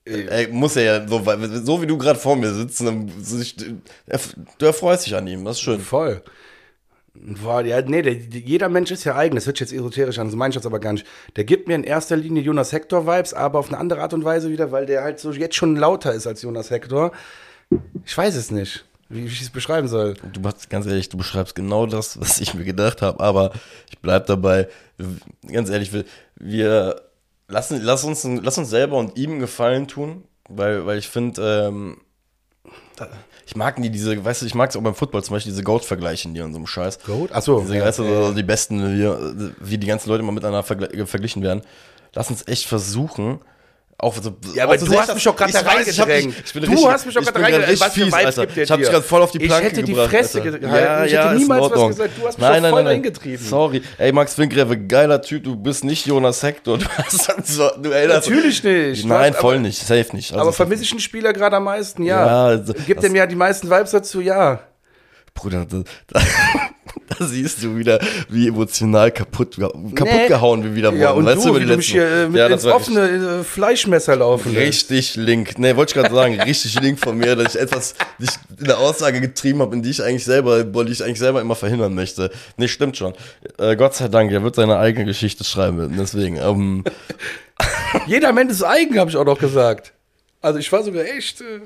[0.06, 1.22] Ey, muss er ja so,
[1.62, 5.80] so wie du gerade vor mir sitzt, du erfreust dich an ihm, das ist schön.
[5.80, 6.22] Voll.
[7.14, 9.36] Boah, ja, nee, der, jeder Mensch ist ja eigen.
[9.36, 11.06] Das hört sich jetzt esoterisch an, so meine ich das aber gar nicht.
[11.36, 14.50] Der gibt mir in erster Linie Jonas Hector-Vibes, aber auf eine andere Art und Weise
[14.50, 17.12] wieder, weil der halt so jetzt schon lauter ist als Jonas Hector.
[18.04, 20.14] Ich weiß es nicht, wie, wie ich es beschreiben soll.
[20.32, 23.52] Du machst, ganz ehrlich, du beschreibst genau das, was ich mir gedacht habe, aber
[23.88, 24.68] ich bleib dabei.
[25.50, 25.92] Ganz ehrlich,
[26.34, 27.00] wir,
[27.48, 31.66] lassen, lass uns, lass uns selber und ihm einen Gefallen tun, weil, weil ich finde,
[31.68, 32.00] ähm,
[33.46, 35.64] ich mag nie diese, weißt du, ich mag es auch beim Football zum Beispiel, diese
[35.64, 37.00] Goat-Vergleiche in dir und so einem Scheiß.
[37.04, 37.32] Goat?
[37.32, 37.60] Achso.
[37.60, 41.42] Diese, weißt du, so die besten, wie, wie die ganzen Leute immer miteinander vergle- verglichen
[41.42, 41.62] werden.
[42.14, 43.40] Lass uns echt versuchen,
[43.98, 44.36] auch so.
[44.54, 46.34] Ja, aber du hast mich doch gerade Ich ich reingedrängt.
[46.44, 47.80] ich bin Du richtig- hast mich doch ich gerade reingedrängt.
[47.80, 48.40] Was Vibes Alter.
[48.46, 50.42] gibt der Ich hab dich gerade voll auf die Ich Planke hätte die gebracht, Fresse
[50.42, 50.58] Alter.
[50.58, 51.06] gehalten.
[51.06, 52.10] Ich hätte ist in niemals was gesagt.
[52.20, 53.46] Du hast mich nein, nein, voll reingetrieben.
[53.46, 53.82] Sorry.
[53.98, 55.44] Ey, Max Finkgräfe, geiler Typ.
[55.44, 56.78] Du bist nicht Jonas Hector.
[56.78, 59.04] Du, hast dann so, du erinnerst Natürlich nicht.
[59.06, 59.78] Nein, hast voll aber- nicht.
[59.78, 60.32] Safe nicht.
[60.32, 62.02] Also, Aber vermisse ich einen Spieler gerade am meisten?
[62.02, 62.26] Ja.
[62.26, 64.20] Ja, also, Gibt das- er mir ja die meisten Vibes dazu?
[64.20, 64.60] Ja.
[65.34, 66.20] Bruder, da, da,
[67.18, 70.28] da siehst du wieder, wie emotional kaputt, kaputt Nee.
[70.28, 71.00] gehauen wir wieder wurden.
[71.00, 74.16] Ja, und weißt du, wie du mich hier äh, mit Ja, ins offene äh, Fleischmesser
[74.16, 74.56] laufen.
[74.56, 75.58] Richtig link.
[75.58, 78.78] Nee, wollte ich gerade sagen, richtig link von mir, dass ich etwas, dich in eine
[78.78, 82.30] Aussage getrieben habe, in die ich eigentlich selber, die ich eigentlich selber immer verhindern möchte.
[82.56, 83.14] Nee, stimmt schon.
[83.58, 86.36] Äh, Gott sei Dank, er wird seine eigene Geschichte schreiben, deswegen.
[86.36, 86.84] Ähm,
[88.06, 89.92] Jeder Mensch ist eigen, habe ich auch noch gesagt.
[90.40, 91.40] Also ich war sogar echt.
[91.40, 91.60] Äh,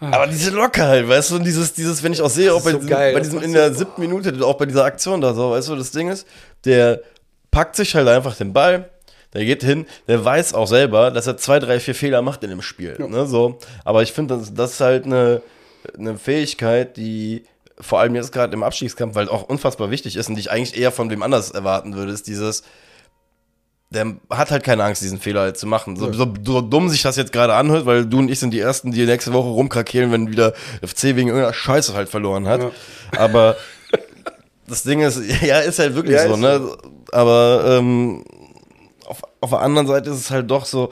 [0.00, 2.78] aber diese Lockerheit, weißt du, und dieses, dieses, wenn ich auch sehe, auch bei so
[2.78, 5.68] diesem, geil, bei diesem in der siebten Minute, auch bei dieser Aktion da so, weißt
[5.68, 6.26] du, das Ding ist,
[6.64, 7.00] der
[7.50, 8.90] packt sich halt einfach den Ball,
[9.32, 12.50] der geht hin, der weiß auch selber, dass er zwei, drei, vier Fehler macht in
[12.50, 12.96] dem Spiel.
[12.98, 13.58] Ne, so.
[13.84, 15.42] Aber ich finde, das, das ist halt eine,
[15.98, 17.44] eine Fähigkeit, die
[17.78, 20.78] vor allem jetzt gerade im Abstiegskampf, weil auch unfassbar wichtig ist und die ich eigentlich
[20.78, 22.62] eher von wem anders erwarten würde, ist dieses,
[23.90, 25.96] der hat halt keine Angst, diesen Fehler halt zu machen.
[25.96, 28.60] So, so, so dumm sich das jetzt gerade anhört, weil du und ich sind die
[28.60, 32.62] Ersten, die nächste Woche rumkrakehlen, wenn wieder FC wegen irgendeiner Scheiße halt verloren hat.
[32.62, 32.70] Ja.
[33.16, 33.56] Aber
[34.66, 36.76] das Ding ist, ja, ist halt wirklich Ja, so, ne?
[37.12, 38.24] Aber ähm,
[39.06, 40.90] auf, auf der anderen Seite ist es halt doch so,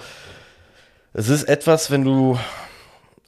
[1.13, 2.39] es ist etwas, wenn du,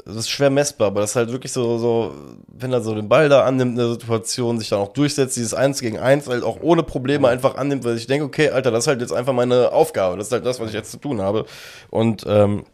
[0.09, 2.15] es ist schwer messbar, aber das ist halt wirklich so, so,
[2.47, 5.53] wenn er so den Ball da annimmt in der Situation, sich dann auch durchsetzt, dieses
[5.53, 8.85] Eins gegen Eins halt auch ohne Probleme einfach annimmt, weil ich denke, okay, Alter, das
[8.85, 11.21] ist halt jetzt einfach meine Aufgabe, das ist halt das, was ich jetzt zu tun
[11.21, 11.47] habe.
[11.91, 12.65] Und ähm,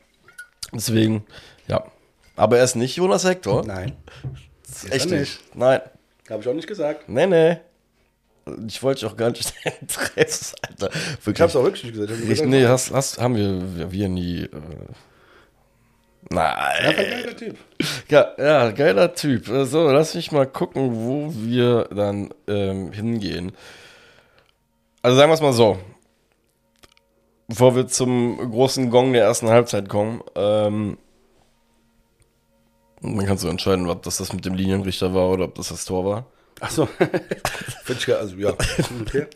[0.73, 1.25] deswegen,
[1.69, 1.85] ja.
[2.37, 3.65] Aber er ist nicht Jonas Hector.
[3.67, 3.93] nein.
[4.91, 5.21] Echt er nicht.
[5.21, 5.57] nicht.
[5.57, 5.81] Nein.
[6.29, 7.09] Habe ich auch nicht gesagt.
[7.09, 7.57] Nee, nee.
[8.67, 10.91] Ich wollte dich auch gar nicht Interesse, Alter.
[10.93, 11.35] Wirklich.
[11.35, 12.11] Ich habe es auch wirklich nicht gesagt.
[12.11, 14.43] Ich hab Richtig, gesagt, nee, hast, hast, haben wir, wir, wir nie.
[14.43, 14.49] Äh,
[16.31, 16.55] Nein.
[16.55, 17.59] Ein geiler Typ.
[18.09, 19.47] Ja, ja, geiler Typ.
[19.47, 23.53] So, lass mich mal gucken, wo wir dann ähm, hingehen.
[25.03, 25.79] Also sagen wir es mal so.
[27.49, 30.97] Bevor wir zum großen Gong der ersten Halbzeit kommen, ähm,
[33.03, 35.85] dann kannst du entscheiden, ob das das mit dem Linienrichter war oder ob das das
[35.85, 36.27] Tor war.
[36.61, 36.89] Achso.
[38.19, 38.55] Also, ja.
[39.03, 39.27] Okay.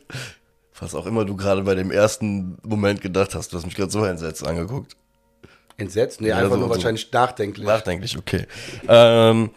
[0.80, 3.52] Was auch immer du gerade bei dem ersten Moment gedacht hast.
[3.52, 4.96] Du hast mich gerade so entsetzt angeguckt.
[5.78, 6.20] Entsetzt?
[6.20, 6.74] Nee, Ja, einfach so- nur so.
[6.74, 7.66] wahrscheinlich nachdenklich.
[7.66, 8.46] Nachdenklich, okay.
[8.88, 9.50] ähm,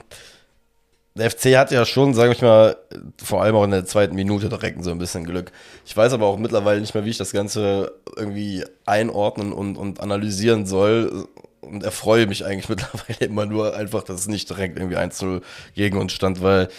[1.16, 2.78] der FC hat ja schon, sage ich mal,
[3.22, 5.52] vor allem auch in der zweiten Minute direkt so ein bisschen Glück.
[5.86, 10.00] Ich weiß aber auch mittlerweile nicht mehr, wie ich das Ganze irgendwie einordnen und, und
[10.00, 11.28] analysieren soll.
[11.62, 15.42] Und erfreue mich eigentlich mittlerweile immer nur einfach, dass es nicht direkt irgendwie 1-0
[15.76, 16.70] gegen uns stand, weil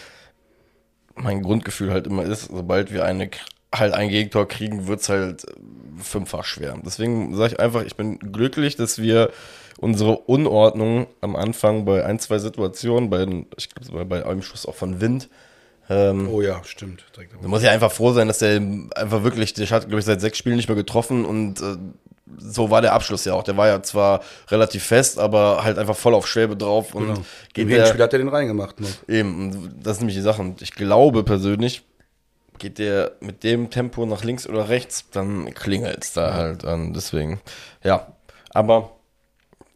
[1.17, 3.29] mein Grundgefühl halt immer ist, sobald wir eine,
[3.75, 5.53] halt ein Gegentor kriegen, wird's halt äh,
[6.03, 6.77] fünffach schwer.
[6.85, 9.31] Deswegen sage ich einfach, ich bin glücklich, dass wir
[9.79, 14.75] unsere Unordnung am Anfang bei ein, zwei Situationen, bei, ich glaube, bei einem Schuss auch
[14.75, 15.29] von Wind,
[15.89, 17.05] ähm, Oh ja, stimmt.
[17.43, 18.61] Da muss ja einfach froh sein, dass der
[18.95, 21.77] einfach wirklich, der hat, glaube ich, seit sechs Spielen nicht mehr getroffen und äh,
[22.39, 23.43] so war der Abschluss ja auch.
[23.43, 27.21] Der war ja zwar relativ fest, aber halt einfach voll auf Schwäbe drauf und Genau.
[27.55, 28.89] geht Im der, Hinspiel hat er den reingemacht noch.
[29.09, 30.41] Eben, das ist nämlich die Sache.
[30.41, 31.83] Und ich glaube persönlich,
[32.61, 36.93] geht der mit dem Tempo nach links oder rechts, dann klingelt es da halt an.
[36.93, 37.41] Deswegen,
[37.83, 38.07] ja.
[38.53, 38.93] Aber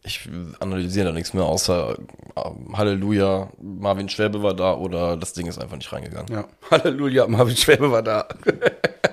[0.03, 1.97] ich analysiere da nichts mehr, außer
[2.35, 2.41] äh,
[2.73, 6.31] Halleluja, Marvin Schwäbe war da oder das Ding ist einfach nicht reingegangen.
[6.31, 6.45] Ja.
[6.71, 8.27] Halleluja, Marvin Schwäbe war da.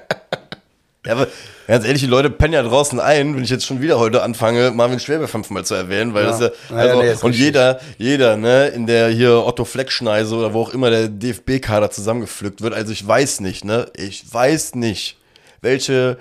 [1.04, 1.26] Ja, aber
[1.66, 4.70] ganz ehrlich, die Leute pennen ja draußen ein, wenn ich jetzt schon wieder heute anfange,
[4.70, 6.30] Marvin Schwäbe fünfmal zu erwähnen, weil Ja.
[6.30, 10.52] das ja, also, ja, nee, und jeder, jeder, ne, in der hier Otto Fleckschneise oder
[10.54, 15.16] wo auch immer der DFB-Kader zusammengepflückt wird, also ich weiß nicht, ne, ich weiß nicht,
[15.60, 16.18] welche,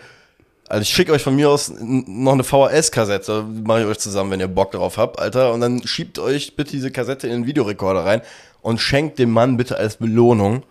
[0.68, 4.40] also ich schicke euch von mir aus noch eine VHS-Kassette, mache ich euch zusammen, wenn
[4.40, 8.04] ihr Bock darauf habt, Alter, und dann schiebt euch bitte diese Kassette in den Videorekorder
[8.04, 8.22] rein
[8.64, 10.64] und schenkt dem Mann bitte als Belohnung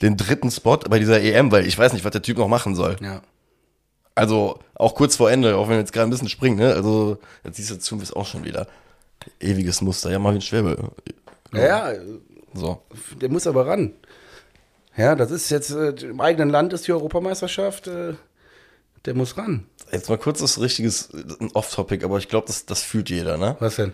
[0.00, 2.76] den dritten Spot bei dieser EM, weil ich weiß nicht, was der Typ noch machen
[2.76, 2.94] soll.
[3.02, 3.20] Ja.
[4.18, 6.74] Also auch kurz vor Ende, auch wenn wir jetzt gerade ein bisschen springen, ne?
[6.74, 8.66] Also jetzt siehst du zu, ist auch schon wieder
[9.40, 10.10] ewiges Muster.
[10.10, 10.90] Ja, Marvin Schwäbe.
[11.52, 12.00] Ja, ja,
[12.54, 12.82] So.
[13.20, 13.92] der muss aber ran.
[14.96, 18.14] Ja, das ist jetzt, äh, im eigenen Land ist die Europameisterschaft, äh,
[19.04, 19.66] der muss ran.
[19.92, 23.56] Jetzt mal kurz das richtiges ein Off-Topic, aber ich glaube, das, das fühlt jeder, ne?
[23.60, 23.92] Was denn?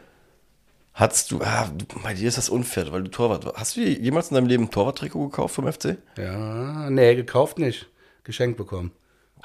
[0.94, 1.70] Hattest du, ah,
[2.02, 3.58] bei dir ist das unfair, weil du Torwart warst.
[3.58, 5.98] Hast du jemals in deinem Leben ein Torwarttrikot gekauft vom FC?
[6.16, 7.88] Ja, nee, gekauft nicht.
[8.22, 8.92] Geschenkt bekommen.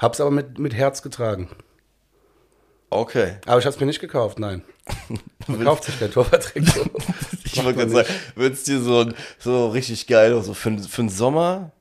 [0.00, 1.48] Hab's aber mit, mit Herz getragen.
[2.88, 3.36] Okay.
[3.46, 4.62] Aber ich hab's mir nicht gekauft, nein.
[5.46, 6.90] Man kauft sich kein Torwarttrikot.
[7.52, 9.06] Ich wollte gerade sagen, würdest dir so,
[9.40, 11.72] so richtig geil, so für, für den Sommer,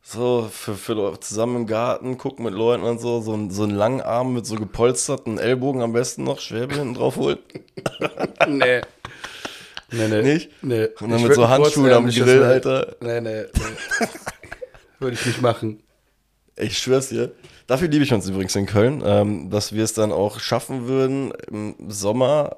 [0.00, 3.74] so für, für zusammen im Garten, gucken mit Leuten und so, so, ein- so einen
[3.74, 7.38] langen Arm mit so gepolsterten Ellbogen am besten noch, Schwäbe hinten drauf holen.
[8.48, 8.82] nee.
[9.90, 10.22] Nee, nee.
[10.22, 10.50] Nicht?
[10.62, 10.86] Nee.
[11.00, 12.94] Und dann Ich mit so Handschuhen am Grill, Alter.
[13.00, 13.42] Nee, nee.
[13.52, 14.06] nee.
[15.00, 15.82] Würde ich nicht machen.
[16.54, 17.32] Ich schwör's dir.
[17.66, 21.32] Dafür liebe ich uns übrigens in Köln, ähm, dass wir es dann auch schaffen würden,
[21.50, 22.56] im Sommer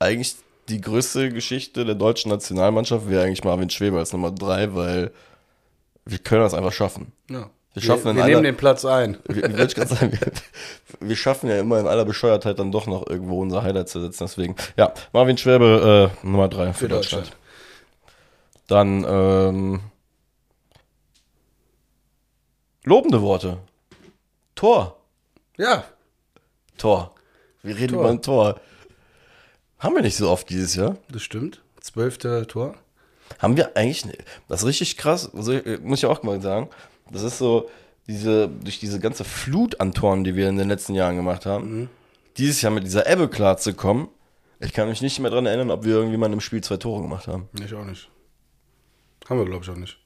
[0.00, 0.36] eigentlich
[0.68, 5.12] die größte Geschichte der deutschen Nationalmannschaft wäre eigentlich Marvin Schwebe als Nummer drei, weil
[6.04, 7.12] wir können das einfach schaffen.
[7.30, 7.50] Ja.
[7.74, 9.18] Wir schaffen wir einer- nehmen den Platz ein.
[9.28, 10.32] Ich gerade sagen, wir,
[11.08, 14.24] wir schaffen ja immer in aller Bescheuertheit dann doch noch irgendwo unser Highlight zu setzen.
[14.24, 17.30] Deswegen, ja, Marvin Schwäbe, äh, Nummer drei für, Für Deutschland.
[18.66, 19.04] Deutschland.
[19.06, 19.80] Dann, ähm,
[22.84, 23.58] lobende Worte.
[24.58, 24.96] Tor.
[25.56, 25.84] Ja.
[26.78, 27.14] Tor.
[27.62, 28.00] Wir reden Tor.
[28.00, 28.60] über ein Tor.
[29.78, 30.96] Haben wir nicht so oft dieses Jahr.
[31.08, 31.62] Das stimmt.
[31.80, 32.74] Zwölfte Tor.
[33.38, 34.04] Haben wir eigentlich,
[34.48, 36.70] das ist richtig krass, also, äh, muss ich auch mal sagen,
[37.12, 37.70] das ist so,
[38.08, 41.88] diese, durch diese ganze Flut an Toren, die wir in den letzten Jahren gemacht haben,
[42.36, 44.08] dieses Jahr mit dieser Ebbe klarzukommen,
[44.58, 47.02] ich kann mich nicht mehr dran erinnern, ob wir irgendwie mal im Spiel zwei Tore
[47.02, 47.48] gemacht haben.
[47.64, 48.10] Ich auch nicht.
[49.28, 49.98] Haben wir, glaube ich, auch nicht.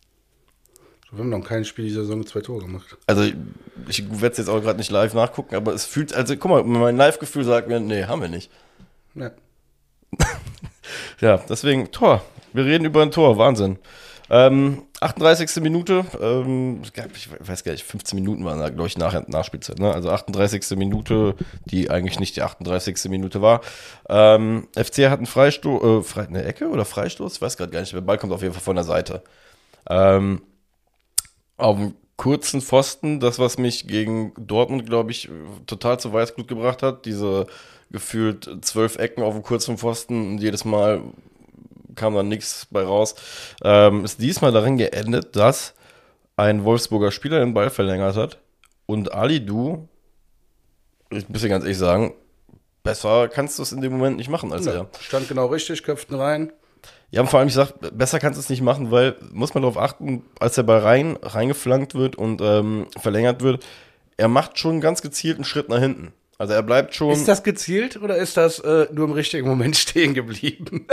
[1.12, 2.96] Wir haben noch kein Spiel dieser Saison zwei Tore gemacht.
[3.06, 3.22] Also
[3.86, 6.64] ich werde es jetzt auch gerade nicht live nachgucken, aber es fühlt, also guck mal,
[6.64, 8.50] mein Live-Gefühl sagt mir, nee, haben wir nicht.
[9.14, 9.30] Ja.
[11.20, 12.22] Ja, deswegen Tor.
[12.52, 13.78] Wir reden über ein Tor, Wahnsinn.
[14.28, 15.62] Ähm, 38.
[15.62, 16.82] Minute, ähm,
[17.14, 19.78] ich weiß gar nicht, 15 Minuten waren da, glaube ich, nach, Nachspielzeit.
[19.78, 19.92] Ne?
[19.92, 20.76] Also 38.
[20.76, 23.08] Minute, die eigentlich nicht die 38.
[23.08, 23.60] Minute war.
[24.08, 27.36] Ähm, FC hat einen Freistoß, äh, eine Ecke oder Freistoß?
[27.36, 27.92] Ich weiß gerade gar nicht.
[27.92, 29.22] Der Ball kommt auf jeden Fall von der Seite.
[29.88, 30.42] Ähm,
[31.56, 35.28] auf dem kurzen Pfosten, das, was mich gegen Dortmund, glaube ich,
[35.66, 37.04] total zu Weißglut gebracht hat.
[37.06, 37.46] Diese
[37.90, 41.02] gefühlt zwölf Ecken auf dem kurzen Pfosten und jedes Mal
[41.94, 43.14] kam dann nichts bei raus.
[43.62, 45.74] Ähm, ist diesmal darin geendet, dass
[46.36, 48.38] ein Wolfsburger Spieler den Ball verlängert hat
[48.86, 49.88] und Ali Du,
[51.10, 52.14] ich muss dir ganz ehrlich sagen,
[52.82, 54.88] besser kannst du es in dem Moment nicht machen als Ja, er.
[55.00, 56.52] stand genau richtig, köpften rein.
[57.12, 59.62] Ja, und vor allem, ich sag, besser kannst du es nicht machen, weil, muss man
[59.62, 63.64] darauf achten, als der Ball rein, reingeflankt wird und ähm, verlängert wird,
[64.16, 66.12] er macht schon einen ganz gezielten Schritt nach hinten.
[66.38, 67.12] Also er bleibt schon.
[67.12, 70.86] Ist das gezielt oder ist das äh, nur im richtigen Moment stehen geblieben?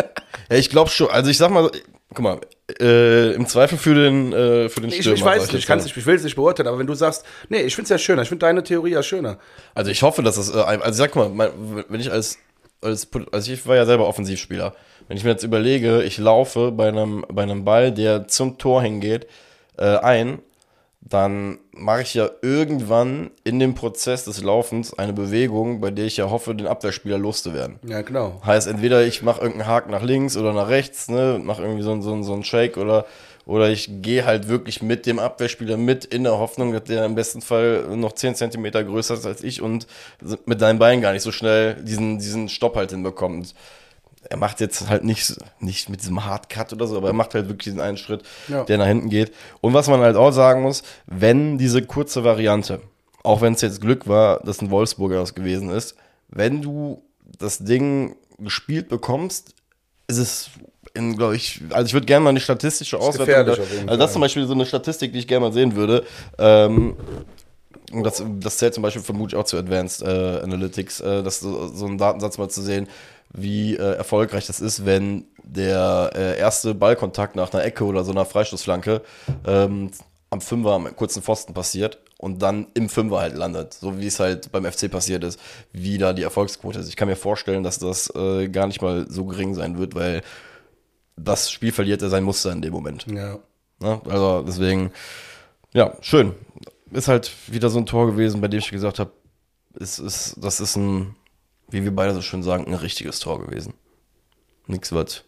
[0.51, 1.09] ja, ich glaube schon.
[1.09, 1.71] Also ich sag mal,
[2.13, 2.41] guck mal,
[2.81, 5.15] äh, im Zweifel für den, äh, für den ich, Stürmer.
[5.15, 6.95] ich sag weiß nicht, ich, kann's nicht, ich will es nicht beurteilen, aber wenn du
[6.95, 9.39] sagst, nee, ich finde es ja schöner, ich finde deine Theorie ja schöner.
[9.73, 11.49] Also ich hoffe, dass das, äh, also sag mal, mein,
[11.87, 12.37] wenn ich als,
[12.81, 14.75] als, also ich war ja selber Offensivspieler.
[15.07, 18.81] Wenn ich mir jetzt überlege, ich laufe bei einem, bei einem Ball, der zum Tor
[18.81, 19.27] hingeht,
[19.77, 20.39] äh, ein,
[21.01, 26.17] dann mache ich ja irgendwann in dem Prozess des Laufens eine Bewegung, bei der ich
[26.17, 27.79] ja hoffe, den Abwehrspieler loszuwerden.
[27.87, 28.41] Ja, genau.
[28.45, 31.99] Heißt, entweder ich mache irgendeinen Haken nach links oder nach rechts, ne, mache irgendwie so,
[32.01, 33.05] so, so einen Shake oder,
[33.49, 37.15] oder ich gehe halt wirklich mit dem Abwehrspieler mit in der Hoffnung, dass der im
[37.15, 39.87] besten Fall noch 10 Zentimeter größer ist als ich und
[40.45, 43.55] mit deinen Beinen gar nicht so schnell diesen, diesen Stopp halt hinbekommt.
[44.29, 47.47] Er macht jetzt halt nicht, nicht mit diesem Hardcut oder so, aber er macht halt
[47.47, 48.65] wirklich diesen einen Schritt, Ja.
[48.65, 49.33] der nach hinten geht.
[49.61, 52.81] Und was man halt auch sagen muss, wenn diese kurze Variante,
[53.23, 55.95] auch wenn es jetzt Glück war, dass ein Wolfsburger das gewesen ist,
[56.27, 57.01] wenn du
[57.39, 59.55] das Ding gespielt bekommst,
[60.07, 60.49] ist es
[60.93, 63.53] in, glaube ich, also ich würde gerne mal eine statistische Auswertung.
[63.53, 64.13] auf jeden also das Fall.
[64.13, 66.03] zum Beispiel so eine Statistik, die ich gerne mal sehen würde.
[66.37, 66.95] Ähm,
[67.91, 71.67] und das, das zählt zum Beispiel vermutlich auch zu Advanced äh, Analytics, äh, das so,
[71.67, 72.87] so einen Datensatz mal zu sehen,
[73.33, 78.11] wie äh, erfolgreich das ist, wenn der äh, erste Ballkontakt nach einer Ecke oder so
[78.11, 79.01] einer Freistoßflanke
[79.45, 79.91] ähm,
[80.29, 84.19] am Fünfer, am kurzen Pfosten passiert und dann im Fünfer halt landet, so wie es
[84.19, 85.39] halt beim FC passiert ist,
[85.71, 86.89] wie da die Erfolgsquote ist.
[86.89, 90.21] Ich kann mir vorstellen, dass das äh, gar nicht mal so gering sein wird, weil
[91.23, 93.05] das Spiel verliert er sein Muster in dem Moment.
[93.07, 93.39] Ja.
[93.79, 94.01] Ne?
[94.05, 94.91] Also deswegen,
[95.73, 96.33] ja, schön.
[96.91, 99.11] Ist halt wieder so ein Tor gewesen, bei dem ich gesagt habe,
[99.79, 101.15] es ist, das ist ein,
[101.69, 103.73] wie wir beide so schön sagen, ein richtiges Tor gewesen.
[104.67, 105.23] Nichts was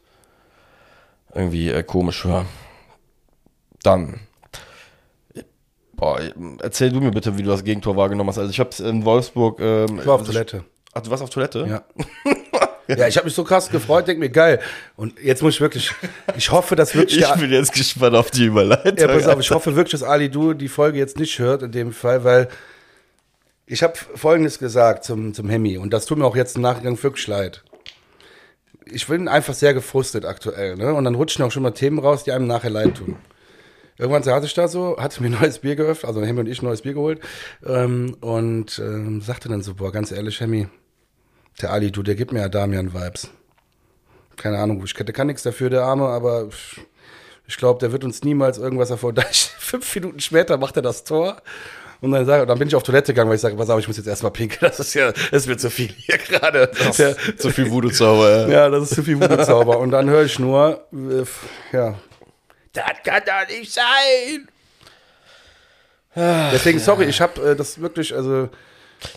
[1.34, 2.46] irgendwie äh, komisch war.
[3.84, 4.20] Dann.
[5.94, 6.20] Boah,
[6.62, 8.40] erzähl du mir bitte, wie du das Gegentor wahrgenommen hast.
[8.40, 9.60] Also ich habe in Wolfsburg.
[9.60, 10.66] Ähm, Ich war auf Toilette.
[10.94, 11.66] Ach, du warst auf Toilette?
[11.68, 11.84] Ja.
[12.88, 14.60] Ja, ich habe mich so krass gefreut, denk mir, geil.
[14.96, 15.92] Und jetzt muss ich wirklich,
[16.36, 18.98] ich hoffe, dass wirklich Ich bin jetzt gespannt auf die Überleitung.
[18.98, 21.72] ja, pass auf, ich hoffe wirklich, dass Ali Du die Folge jetzt nicht hört in
[21.72, 22.48] dem Fall, weil
[23.66, 27.02] ich habe Folgendes gesagt zum, zum Hemi und das tut mir auch jetzt im Nachgang
[27.02, 27.64] wirklich leid.
[28.86, 30.94] Ich bin einfach sehr gefrustet aktuell, ne?
[30.94, 33.16] Und dann rutschen auch schon mal Themen raus, die einem nachher leid tun.
[33.98, 36.62] Irgendwann saß ich da so, hatte mir ein neues Bier geöffnet, also Hemi und ich
[36.62, 37.22] ein neues Bier geholt
[37.66, 40.68] ähm, und ähm, sagte dann so, boah, ganz ehrlich, Hemi,
[41.62, 43.30] der Ali, du, der gibt mir ja Damian-Vibes.
[44.38, 46.50] Keine Ahnung, ich der kann nichts dafür, der Arme, aber
[47.48, 49.22] ich glaube, der wird uns niemals irgendwas erfolgen.
[49.60, 51.42] Fünf Minuten später macht er das Tor.
[52.00, 53.88] Und dann, sag, dann bin ich auf Toilette gegangen, weil ich sage, pass auf, ich
[53.88, 54.60] muss jetzt erstmal pinkeln.
[54.72, 56.72] Das ist ja, das wird zu viel hier gerade.
[56.98, 58.48] Der- Zu viel Voodoo-Zauber, ja.
[58.48, 59.78] Ja, das ist zu viel Wutezauber.
[59.78, 61.94] Und dann höre ich nur, äh, ja,
[62.74, 64.48] das kann doch nicht sein.
[66.16, 68.50] Deswegen, sorry, ich habe äh, das wirklich, also,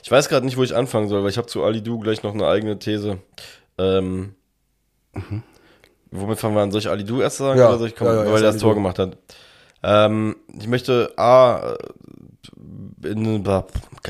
[0.03, 2.22] Ich weiß gerade nicht, wo ich anfangen soll, weil ich habe zu Ali Du gleich
[2.22, 3.18] noch eine eigene These.
[3.78, 4.35] Ähm,
[6.11, 6.70] Womit fangen wir an?
[6.70, 8.53] Soll ich Ali Du erst sagen Ja, oder soll ich kommen, ja, ja, weil er
[8.53, 9.16] das Tor gemacht hat?
[9.82, 11.74] Ähm, ich möchte A,
[13.03, 13.45] äh, in,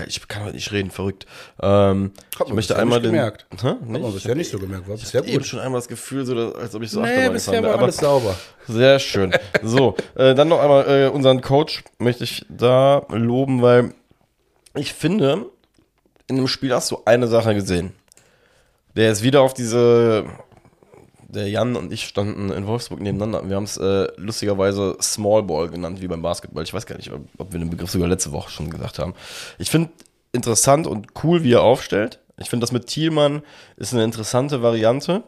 [0.06, 1.26] ich kann heute nicht reden, verrückt.
[1.60, 3.14] Ähm, Hat ich möchte einmal nicht den.
[3.14, 3.46] gemerkt.
[3.60, 3.68] Hä?
[3.68, 4.02] hat Nicht?
[4.02, 5.46] man bisher nicht so gemerkt, war bisher Eben gut.
[5.46, 7.96] schon einmal das Gefühl, so, dass- als ob ich so Nee, Achterbahn bisher war alles
[7.96, 8.36] sauber.
[8.68, 9.32] Sehr schön.
[9.62, 13.94] So, äh, dann noch einmal äh, unseren Coach möchte ich da loben, weil
[14.76, 15.46] ich finde,
[16.26, 17.92] in dem Spiel hast du eine Sache gesehen.
[18.96, 20.24] Der ist wieder auf diese.
[21.28, 23.48] Der Jan und ich standen in Wolfsburg nebeneinander.
[23.48, 26.62] Wir haben es äh, lustigerweise Small Ball genannt, wie beim Basketball.
[26.62, 29.14] Ich weiß gar nicht, ob, ob wir den Begriff sogar letzte Woche schon gesagt haben.
[29.58, 29.90] Ich finde
[30.30, 32.20] interessant und cool, wie er aufstellt.
[32.38, 33.42] Ich finde, das mit Thielmann
[33.76, 35.24] ist eine interessante Variante.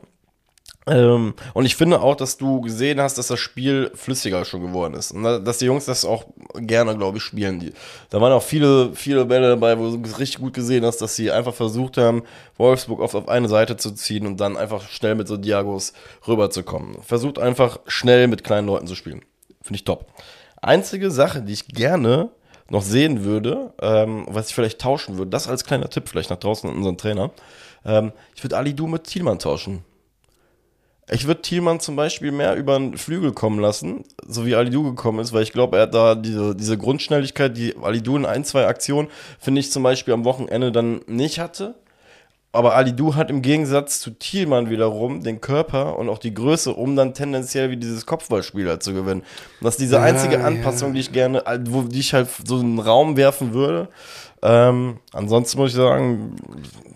[0.88, 4.94] Ähm, und ich finde auch, dass du gesehen hast, dass das Spiel flüssiger schon geworden
[4.94, 5.10] ist.
[5.10, 6.24] Und da- dass die Jungs das auch
[6.54, 7.58] gerne, glaube ich, spielen.
[7.58, 7.72] Die,
[8.10, 11.32] da waren auch viele, viele Bälle dabei, wo du richtig gut gesehen hast, dass sie
[11.32, 12.22] einfach versucht haben,
[12.56, 15.92] Wolfsburg oft auf eine Seite zu ziehen und dann einfach schnell mit so Diagos
[16.28, 17.02] rüberzukommen.
[17.02, 19.22] Versucht einfach schnell mit kleinen Leuten zu spielen.
[19.62, 20.06] Finde ich top.
[20.62, 22.30] Einzige Sache, die ich gerne
[22.70, 26.38] noch sehen würde, ähm, was ich vielleicht tauschen würde, das als kleiner Tipp vielleicht nach
[26.38, 27.30] draußen an unseren Trainer.
[27.84, 29.84] Ähm, ich würde Ali Du mit Thielmann tauschen.
[31.10, 35.20] Ich würde Thielmann zum Beispiel mehr über den Flügel kommen lassen, so wie Alidu gekommen
[35.20, 38.66] ist, weil ich glaube, er hat da diese, diese Grundschnelligkeit, die Alidu in ein, zwei
[38.66, 41.76] Aktionen, finde ich zum Beispiel am Wochenende dann nicht hatte.
[42.52, 46.72] aber Ali Du hat im Gegensatz zu Thielmann wiederum den Körper und auch die Größe,
[46.72, 49.22] um dann tendenziell wie dieses Kopfballspiel halt zu gewinnen.
[49.60, 50.40] Das ist diese Ja, einzige ja.
[50.40, 53.88] Anpassung, die ich gerne, wo die ich halt so in den Raum werfen würde.
[54.42, 56.36] Ähm, ansonsten muss ich sagen,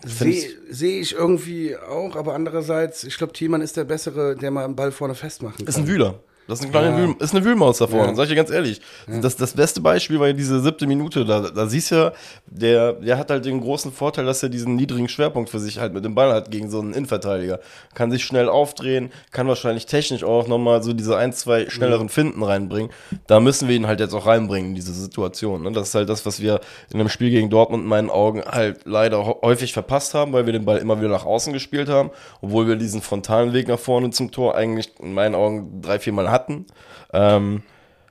[0.03, 4.63] Sehe seh ich irgendwie auch, aber andererseits, ich glaube, Thielmann ist der Bessere, der mal
[4.63, 5.67] einen Ball vorne festmachen kann.
[5.67, 6.19] ist ein Wühler.
[6.47, 7.07] Das ist, ein kleiner Ja.
[7.07, 8.15] Wühl, ist eine Wühlmaus da vorne, Ja.
[8.15, 8.81] sag ich dir ganz ehrlich.
[9.21, 11.23] Das, das beste Beispiel war ja diese siebte Minute.
[11.23, 12.11] Da, da siehst du ja,
[12.47, 15.93] der, der hat halt den großen Vorteil, dass er diesen niedrigen Schwerpunkt für sich halt
[15.93, 17.59] mit dem Ball hat gegen so einen Innenverteidiger.
[17.93, 22.43] Kann sich schnell aufdrehen, kann wahrscheinlich technisch auch nochmal so diese ein, zwei schnelleren Finden
[22.43, 22.91] reinbringen.
[23.27, 25.63] Da müssen wir ihn halt jetzt auch reinbringen in diese Situation.
[25.63, 25.71] Ne?
[25.71, 26.59] Das ist halt das, was wir
[26.91, 30.53] in einem Spiel gegen Dortmund in meinen Augen halt leider häufig verpasst haben, weil wir
[30.53, 32.09] den Ball immer wieder nach außen gespielt haben,
[32.41, 36.13] obwohl wir diesen frontalen Weg nach vorne zum Tor eigentlich in meinen Augen drei, vier
[36.13, 36.65] Mal hatten.
[37.13, 37.63] Ähm,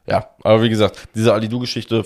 [0.07, 2.05] ja, aber wie gesagt, diese Alidu-Geschichte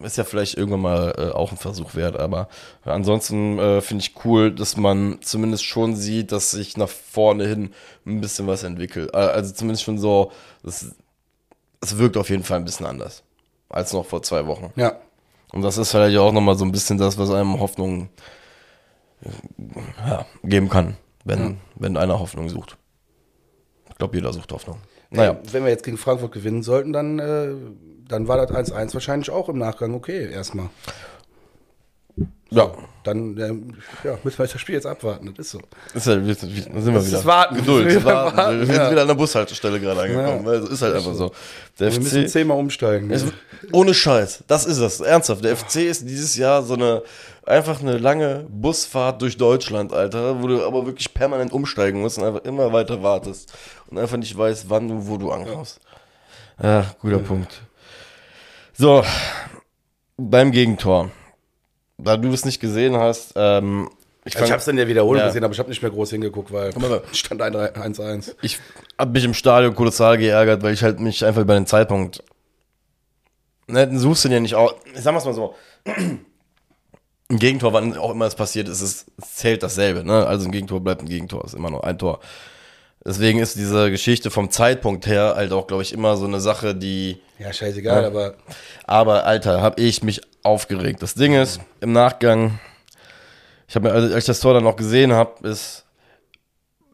[0.00, 2.48] ist ja vielleicht irgendwann mal äh, auch ein Versuch wert, aber
[2.84, 7.72] ansonsten äh, finde ich cool, dass man zumindest schon sieht, dass sich nach vorne hin
[8.06, 9.10] ein bisschen was entwickelt.
[9.14, 10.32] Äh, also zumindest schon so,
[10.64, 10.94] es,
[11.80, 13.22] wirkt auf jeden Fall ein bisschen anders
[13.68, 14.72] als noch vor zwei Wochen.
[14.76, 14.98] Ja.
[15.52, 18.08] Und das ist vielleicht auch nochmal so ein bisschen das, was einem Hoffnung
[20.06, 22.76] ja, geben kann, wenn, wenn einer Hoffnung sucht.
[23.90, 24.78] Ich glaube, jeder sucht Hoffnung.
[25.10, 25.32] Naja.
[25.32, 27.48] Ey, Wenn wir jetzt gegen Frankfurt gewinnen sollten, dann, äh,
[28.08, 30.70] dann war das 1-1 wahrscheinlich auch im Nachgang okay, erstmal.
[32.52, 32.68] Ja,
[33.04, 35.60] Dann ähm, ja, müssen wir das Spiel jetzt abwarten, das ist so.
[35.94, 37.18] ist halt, wir, sind wir Das wieder.
[37.18, 37.54] ist Warten.
[37.56, 38.36] Geduld, Wir sind wieder warten.
[38.36, 38.90] warten, wir sind ja.
[38.90, 40.44] wieder an der Bushaltestelle gerade angekommen.
[40.46, 40.52] Ja.
[40.54, 41.30] es ist halt einfach so.
[41.78, 43.10] Der Wir müssen FC, zehnmal umsteigen.
[43.12, 43.24] es,
[43.72, 44.98] ohne Scheiß, das ist es.
[45.00, 47.02] Ernsthaft, der FC ist dieses Jahr so eine,
[47.46, 52.24] einfach eine lange Busfahrt durch Deutschland, Alter, wo du aber wirklich permanent umsteigen musst und
[52.24, 53.52] einfach immer weiter wartest
[53.88, 55.78] und einfach nicht weißt, wann du, wo du ankommst.
[56.60, 57.62] Ja, guter Punkt.
[58.76, 59.04] So,
[60.16, 61.10] beim Gegentor.
[62.04, 63.88] Da du es nicht gesehen hast, ähm,
[64.24, 65.26] ich, ich fang- habe es dann ja wiederholt Ja.
[65.26, 66.72] gesehen, aber ich habe nicht mehr groß hingeguckt, weil
[67.12, 68.34] stand 1-1.
[68.42, 68.58] ich
[68.98, 72.22] habe mich im Stadion kolossal geärgert, weil ich halt mich einfach über den Zeitpunkt.
[73.66, 74.72] Ne, du suchst den ja nicht aus.
[74.94, 75.54] Ich sag mal's mal so.
[75.86, 80.02] Ein Gegentor, wann auch immer es passiert ist, es zählt dasselbe.
[80.04, 80.26] Ne?
[80.26, 82.18] Also ein Gegentor bleibt ein Gegentor, ist immer nur ein Tor.
[83.04, 86.74] Deswegen ist diese Geschichte vom Zeitpunkt her halt auch, glaube ich, immer so eine Sache,
[86.74, 87.20] die.
[87.38, 88.08] Ja, scheißegal, Ja.
[88.08, 88.34] aber
[88.84, 91.02] Aber Alter, habe ich mich aufgeregt.
[91.02, 92.58] Das Ding ist, im Nachgang,
[93.68, 95.84] ich habe mir, als ich das Tor dann noch gesehen habe, ist,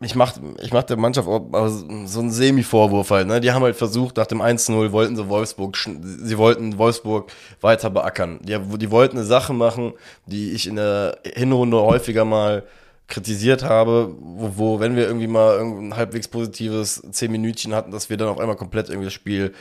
[0.00, 3.28] ich mach, ich mach der Mannschaft so einen Semi-Vorwurf halt.
[3.28, 3.40] Ne?
[3.40, 7.32] Die haben halt versucht, nach dem 1-0 wollten sie Wolfsburg, sie wollten Wolfsburg
[7.62, 8.38] weiter beackern.
[8.42, 9.94] Die, die wollten eine Sache machen,
[10.26, 12.64] die ich in der Hinrunde häufiger mal
[13.08, 18.10] kritisiert habe, wo, wo wenn wir irgendwie mal irgendein halbwegs positives 10 Minütchen hatten, dass
[18.10, 19.54] wir dann auf einmal komplett irgendwie das Spiel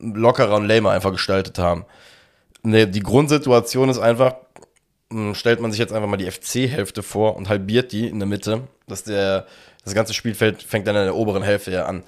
[0.00, 1.84] lockerer und lamer einfach gestaltet haben.
[2.62, 4.36] Nee, die Grundsituation ist einfach,
[5.10, 8.28] mh, stellt man sich jetzt einfach mal die FC-Hälfte vor und halbiert die in der
[8.28, 9.46] Mitte, dass der,
[9.84, 12.04] das ganze Spielfeld fängt dann in der oberen Hälfte ja an.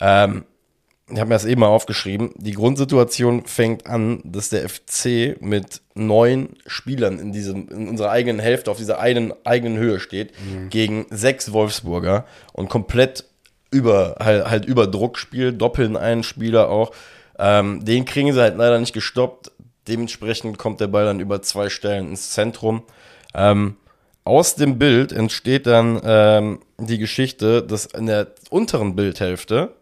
[0.00, 0.44] Ähm,
[1.10, 2.30] ich habe mir das eben mal aufgeschrieben.
[2.36, 8.40] Die Grundsituation fängt an, dass der FC mit neun Spielern in diesem, in unserer eigenen
[8.40, 10.32] Hälfte auf dieser einen eigenen Höhe steht,
[10.70, 12.24] gegen sechs Wolfsburger
[12.54, 13.24] und komplett
[13.70, 16.92] über, halt, halt über Druck spielt, doppeln einen Spieler auch.
[17.38, 19.50] Ähm, den kriegen sie halt leider nicht gestoppt.
[19.88, 22.82] Dementsprechend kommt der Ball dann über zwei Stellen ins Zentrum.
[23.34, 23.76] Ähm,
[24.24, 29.74] aus dem Bild entsteht dann ähm, die Geschichte, dass in der unteren Bildhälfte,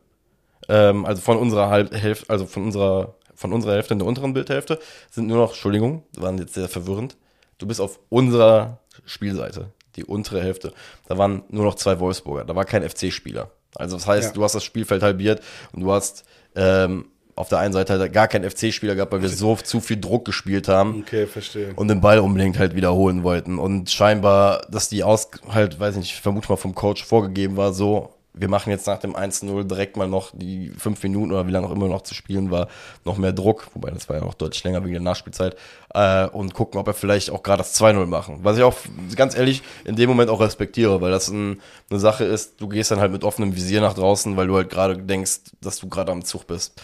[0.68, 4.34] ähm, also von unserer Halb Hälfte, also von unserer, von unserer Hälfte in der unteren
[4.34, 4.80] Bildhälfte,
[5.10, 7.16] sind nur noch, Entschuldigung, waren jetzt sehr verwirrend.
[7.58, 10.72] Du bist auf unserer Spielseite, die untere Hälfte.
[11.06, 13.50] Da waren nur noch zwei Wolfsburger, da war kein FC-Spieler.
[13.76, 14.34] Also das heißt, Ja.
[14.34, 15.40] du hast das Spielfeld halbiert
[15.72, 16.24] und du hast
[16.56, 20.00] ähm, auf der einen Seite halt gar keinen FC-Spieler gehabt, weil wir so zu viel
[20.00, 21.72] Druck gespielt haben okay, verstehe.
[21.76, 23.58] und den Ball unbedingt halt wiederholen wollten.
[23.58, 27.72] Und scheinbar, dass die aus, halt, weiß nicht, ich vermute mal vom Coach vorgegeben war,
[27.72, 31.50] so, wir machen jetzt nach dem 1-0 direkt mal noch die fünf Minuten oder wie
[31.50, 32.68] lange auch immer noch zu spielen war,
[33.04, 35.56] noch mehr Druck, wobei das war ja auch deutlich länger wegen der Nachspielzeit,
[35.94, 38.40] äh, und gucken, ob er vielleicht auch gerade das 2-0 machen.
[38.42, 38.76] Was ich auch
[39.16, 41.60] ganz ehrlich in dem Moment auch respektiere, weil das ein,
[41.90, 44.70] eine Sache ist, du gehst dann halt mit offenem Visier nach draußen, weil du halt
[44.70, 46.80] gerade denkst, dass du gerade am Zug bist.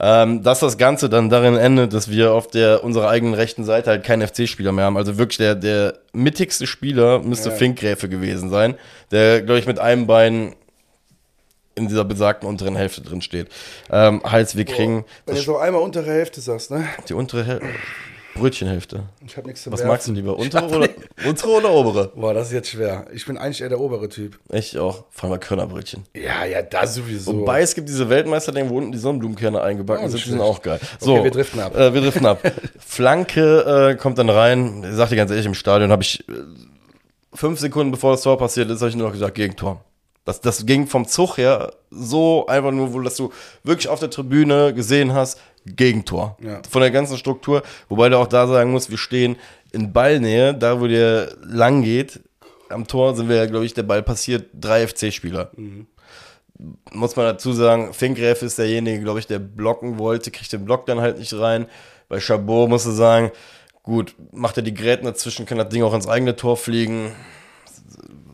[0.00, 3.90] Ähm, dass das Ganze dann darin endet, dass wir auf der unserer eigenen rechten Seite
[3.90, 4.96] halt keinen FC-Spieler mehr haben.
[4.96, 7.54] Also wirklich der, der mittigste Spieler müsste Ja.
[7.56, 8.76] Finkgräfe gewesen sein,
[9.10, 10.54] der, glaube ich, mit einem Bein
[11.74, 13.48] in dieser besagten unteren Hälfte drin steht.
[13.90, 16.84] Ähm, heißt, wir kriegen Wenn du so einmal untere Hälfte sagst, ne?
[17.08, 17.60] die untere Häl
[18.38, 19.02] Brötchenhälfte.
[19.26, 19.88] Ich habe nichts zu Was werfen.
[19.90, 20.36] magst du lieber?
[20.38, 20.88] Untere oder,
[21.26, 22.12] untere oder obere?
[22.14, 23.06] Boah, das ist jetzt schwer.
[23.12, 24.38] Ich bin eigentlich eher der obere Typ.
[24.50, 25.04] Ich auch.
[25.10, 26.04] Vor allem Körnerbrötchen.
[26.14, 27.36] Ja, ja, da sowieso.
[27.40, 30.62] Wobei es gibt diese Weltmeister-Dinge, wo unten die Sonnenblumenkerne eingebacken Oh, sind, die sind auch
[30.62, 30.80] geil.
[30.98, 31.76] So, Okay, wir driften ab.
[31.76, 32.40] Äh, wir driften ab.
[32.78, 34.84] Flanke äh, kommt dann rein.
[34.88, 36.32] Ich sag dir ganz ehrlich, im Stadion habe ich äh,
[37.34, 39.84] fünf Sekunden bevor das Tor passiert ist, habe ich nur noch gesagt, Gegentor.
[40.24, 43.32] Das, das ging vom Zug her so einfach nur, wo dass du
[43.64, 45.40] wirklich auf der Tribüne gesehen hast,
[45.76, 46.36] Gegentor.
[46.42, 46.60] Ja.
[46.68, 47.62] Von der ganzen Struktur.
[47.88, 49.36] Wobei du auch da sagen musst, wir stehen
[49.72, 52.20] in Ballnähe, da wo der lang geht.
[52.70, 55.50] Am Tor sind wir ja, glaube ich, der Ball passiert, drei FC-Spieler.
[56.92, 60.86] Muss man dazu sagen, Finkgräf ist derjenige, glaube ich, der blocken wollte, kriegt den Block
[60.86, 61.66] dann halt nicht rein.
[62.08, 63.30] Bei Chabot musst du sagen,
[63.82, 67.12] gut, macht er die Gräten dazwischen, kann das Ding auch ins eigene Tor fliegen.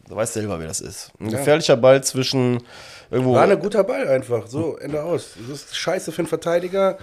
[0.08, 1.10] Du weißt selber, wie das ist.
[1.20, 1.38] Ein Ja.
[1.38, 2.62] gefährlicher Ball zwischen
[3.10, 3.34] irgendwo.
[3.34, 4.46] War ein guter Ball einfach.
[4.46, 5.34] So, Ende aus.
[5.48, 6.98] Das ist scheiße für einen Verteidiger.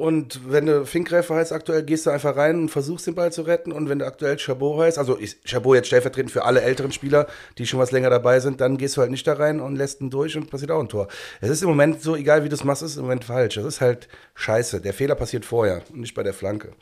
[0.00, 3.42] Und wenn du Finkgräfer heißt aktuell, gehst du einfach rein und versuchst den Ball zu
[3.42, 3.70] retten.
[3.70, 7.26] Und wenn du aktuell Chabot heißt, also ich, Chabot jetzt stellvertretend für alle älteren Spieler,
[7.58, 10.00] die schon was länger dabei sind, dann gehst du halt nicht da rein und lässt
[10.00, 11.08] ihn durch und passiert auch ein Tor.
[11.42, 13.56] Es ist im Moment so, egal wie du es machst, ist im Moment falsch.
[13.56, 14.80] Das ist halt scheiße.
[14.80, 16.72] Der Fehler passiert vorher und nicht bei der Flanke.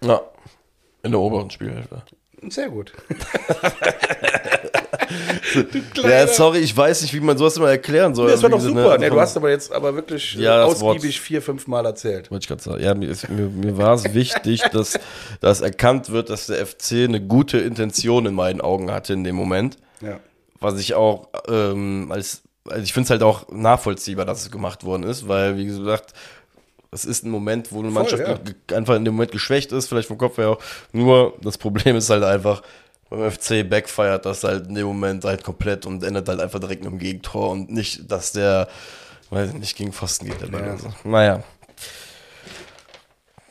[0.00, 0.22] Ja.
[1.02, 2.04] In der oberen Spielhälfte.
[2.48, 2.94] Sehr gut.
[6.02, 8.30] Ja, sorry, ich weiß nicht, wie man sowas immer erklären soll.
[8.30, 8.98] Das war doch gesagt, super.
[8.98, 12.30] ne, Nee, du hast aber jetzt aber wirklich äh, Ja, ausgiebig vier, fünf Mal erzählt.
[12.30, 12.82] Wollte ich gerade sagen.
[12.82, 14.98] Ja, mir, ist, mir, mir war es wichtig, dass,
[15.40, 19.36] dass erkannt wird, dass der FC eine gute Intention in meinen Augen hatte in dem
[19.36, 19.76] Moment.
[20.00, 20.20] Ja.
[20.60, 24.84] Was ich auch ähm, als, also ich finde es halt auch nachvollziehbar, dass es gemacht
[24.84, 26.14] worden ist, weil, wie gesagt,
[26.90, 28.76] es ist ein Moment, wo eine Mannschaft ja.
[28.76, 30.58] einfach in dem Moment geschwächt ist, vielleicht vom Kopf her auch.
[30.92, 32.62] Nur das Problem ist halt einfach,
[33.10, 36.82] beim FC backfeiert das halt in dem Moment halt komplett und endet halt einfach direkt
[36.82, 38.68] mit einem Gegentor und nicht, dass der,
[39.30, 40.40] weiß ich nicht, gegen Pfosten geht.
[40.40, 40.76] Der Ball Ja.
[40.78, 40.92] so.
[41.04, 41.42] Naja.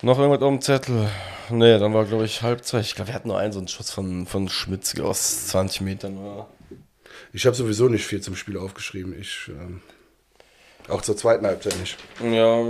[0.02, 1.10] Noch irgendwas auf dem Zettel?
[1.50, 2.84] Nee, dann war, glaube ich, Halbzeit.
[2.86, 6.18] Ich glaube, wir hatten nur einen so einen Schuss von, von Schmitz aus 20 Metern.
[6.18, 6.48] Oder?
[7.34, 9.16] Ich habe sowieso nicht viel zum Spiel aufgeschrieben.
[9.20, 9.82] Ich ähm,
[10.90, 11.98] auch zur zweiten Halbzeit nicht.
[12.24, 12.62] Ja,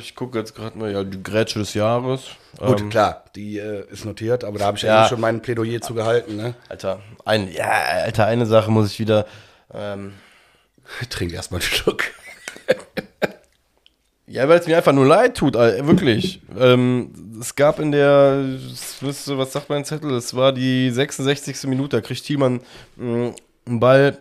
[0.00, 2.22] ich gucke jetzt gerade mal, ja, die Grätsche des Jahres.
[2.58, 5.06] Gut, Ähm, klar, die äh, ist notiert, aber da habe ich ja, Ja.
[5.06, 6.36] eh schon mein Plädoyer zu gehalten.
[6.36, 6.54] Ne?
[6.68, 7.68] Alter, ein, ja,
[8.02, 9.26] Alter, eine Sache muss ich wieder.
[9.72, 10.14] Ähm,
[11.10, 12.04] Trink erstmal einen Schluck.
[14.26, 16.40] ja, weil es mir einfach nur leid tut, Alter, wirklich.
[16.58, 20.12] ähm, es gab in der, das müsste, was sagt mein Zettel?
[20.14, 21.64] Es war die 66.
[21.64, 22.60] Minute, da kriegt Thiemann
[22.96, 23.32] mh,
[23.66, 24.18] einen Ball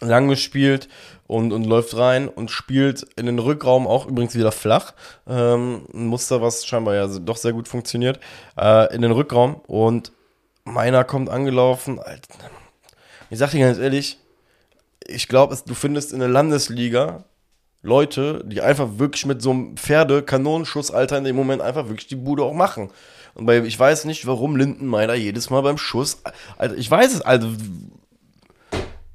[0.00, 0.88] lang gespielt
[1.30, 4.94] und, und läuft rein und spielt in den Rückraum auch übrigens wieder flach.
[5.28, 8.18] Ähm, ein Muster, was scheinbar ja doch sehr gut funktioniert.
[8.58, 10.10] Äh, in den Rückraum und
[10.64, 12.00] meiner kommt angelaufen.
[13.30, 14.18] Ich sag dir ganz ehrlich,
[15.06, 17.22] ich glaube, du findest in der Landesliga
[17.82, 22.16] Leute, die einfach wirklich mit so einem Pferde-Kanonenschuss, Alter, in dem Moment einfach wirklich die
[22.16, 22.90] Bude auch machen.
[23.34, 26.22] Und bei, ich weiß nicht, warum Lindenmeier jedes Mal beim Schuss,
[26.58, 27.52] Alter, ich weiß es, also,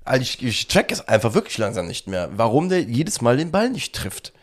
[0.05, 3.51] also ich, ich check es einfach wirklich langsam nicht mehr, warum der jedes Mal den
[3.51, 4.33] Ball nicht trifft.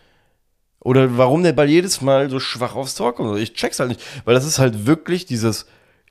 [0.80, 3.38] Oder warum der Ball jedes Mal so schwach aufs Tor kommt.
[3.38, 5.66] Ich check's halt nicht, weil das ist halt wirklich dieses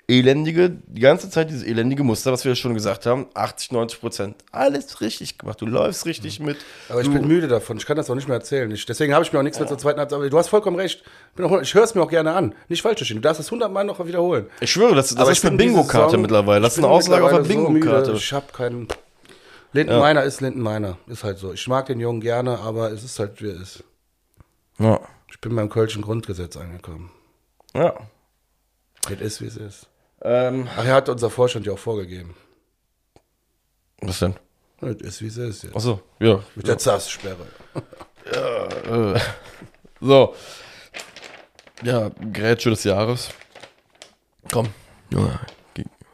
[0.08, 4.36] elendige, die ganze Zeit dieses elendige Muster, was wir schon gesagt haben, 80, 90 Prozent.
[4.52, 5.62] Alles richtig gemacht.
[5.62, 6.58] Du läufst richtig mit.
[6.90, 7.78] Aber ich bin müde davon.
[7.78, 8.70] Ich kann das auch nicht mehr erzählen.
[8.72, 10.18] Ich, deswegen habe ich mir auch nichts mehr zur zweiten Halbzeit.
[10.18, 11.04] Aber du hast vollkommen recht.
[11.42, 12.54] Auch, ich höre es mir auch gerne an.
[12.68, 13.18] Nicht falsch verstehen.
[13.18, 14.48] Du darfst es hundertmal noch wiederholen.
[14.60, 16.62] Ich schwöre, das, das Aber ist eine Bingo-Karte mittlerweile.
[16.62, 17.74] Das ist eine bin Aussage auf der mittlerweile so.
[17.74, 18.12] Bingo-Karte.
[18.14, 18.88] Ich habe keinen.
[19.74, 20.98] Linden Meiner ist Linden Meiner.
[21.08, 21.54] Ist halt so.
[21.54, 23.84] Ich mag den Jungen gerne, aber es ist halt, wie er ist.
[24.80, 25.00] Ja.
[25.30, 27.12] Ich bin beim Kölschen Grundgesetz angekommen.
[27.74, 27.94] ja.
[29.10, 29.88] Es ist, wie es ist.
[30.22, 32.36] Ähm, Ach, er hat unser Vorstand ja auch vorgegeben.
[34.02, 34.36] was denn?
[34.82, 35.64] Es ist, wie es ist.
[35.64, 35.76] Jetzt.
[35.76, 36.44] Achso, ja.
[36.56, 37.48] Mit der ZAS-Sperre.
[38.24, 39.20] Äh,
[40.00, 40.36] so.
[41.82, 43.30] Ja, Grätsche des Jahres.
[44.52, 44.68] Komm,
[45.10, 45.54] Junge, geh-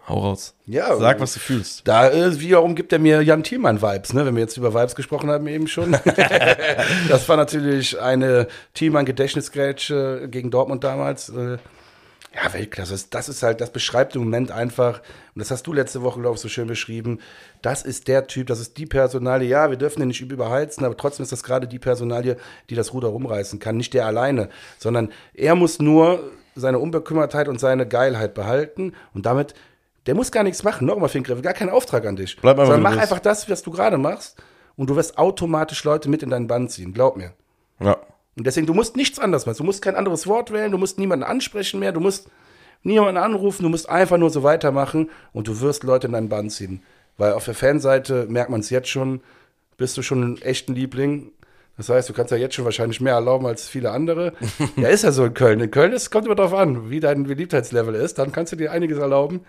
[0.08, 0.55] hau raus.
[0.66, 1.88] Ja, Sag, was du fühlst.
[1.88, 4.26] Da äh, wiederum gibt er mir Jan Thielmann-Vibes, ne?
[4.26, 5.91] wenn wir jetzt über Vibes gesprochen haben eben schon.
[7.10, 11.30] das war natürlich eine Thielmann-Gedächtnisgrätsche gegen Dortmund damals.
[11.30, 11.58] Äh,
[12.34, 12.91] ja, Weltklasse.
[12.91, 15.01] Das, das ist halt, das beschreibt im Moment einfach,
[15.34, 17.20] und das hast du letzte Woche, glaube ich, so schön beschrieben,
[17.62, 20.95] das ist der Typ, das ist die Personalie, ja, wir dürfen den nicht überheizen, aber
[20.95, 22.38] trotzdem ist das gerade die Personalie,
[22.70, 27.60] die das Ruder rumreißen kann, nicht der alleine, sondern er muss nur seine Unbekümmertheit und
[27.60, 29.53] seine Geilheit behalten und damit,
[30.08, 32.93] der muss gar nichts machen, nochmal Finkgriff, gar keinen Auftrag an dich, Bleib einfach, sondern
[32.93, 34.41] mach einfach das, was du gerade machst
[34.76, 37.34] und du wirst automatisch Leute mit in deinen Bann ziehen, glaub mir.
[37.80, 37.97] Ja.
[38.38, 39.58] Und deswegen, du musst nichts anderes machen.
[39.58, 42.30] Du musst kein anderes Wort wählen, du musst niemanden ansprechen mehr, du musst
[42.84, 46.49] niemanden anrufen, du musst einfach nur so weitermachen und du wirst Leute in deinen Bann
[46.49, 46.84] ziehen.
[47.18, 49.22] Weil auf der Fanseite merkt man es jetzt schon,
[49.78, 51.32] bist du schon ein echten Liebling.
[51.78, 54.34] Das heißt, du kannst ja jetzt schon wahrscheinlich mehr erlauben als viele andere.
[54.76, 55.60] ja, ist ja so in Köln.
[55.60, 58.20] In Köln ist, kommt immer drauf an, wie dein Beliebtheitslevel ist.
[58.20, 59.41] Dann kannst du dir einiges erlauben.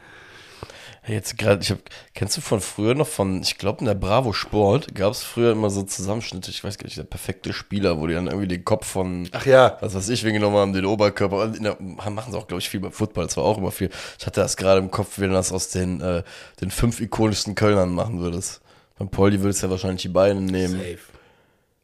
[1.08, 1.78] Jetzt gerade, ich hab,
[2.14, 5.52] kennst du von früher noch von, ich glaube in der Bravo Sport gab es früher
[5.52, 8.64] immer so Zusammenschnitte, ich weiß gar nicht, der perfekte Spieler, wo die dann irgendwie den
[8.64, 9.78] Kopf von, Ach ja.
[9.80, 12.80] was weiß ich, wen genommen haben, den Oberkörper, der, machen sie auch, glaube ich, viel
[12.80, 13.90] beim Football, das war auch immer viel.
[14.18, 16.22] Ich hatte das gerade im Kopf, wie du das aus den, äh,
[16.60, 18.60] den fünf ikonischsten Kölnern machen würdest.
[18.98, 20.74] Beim Poldi würdest du ja wahrscheinlich die Beine nehmen.
[20.74, 20.98] Safe.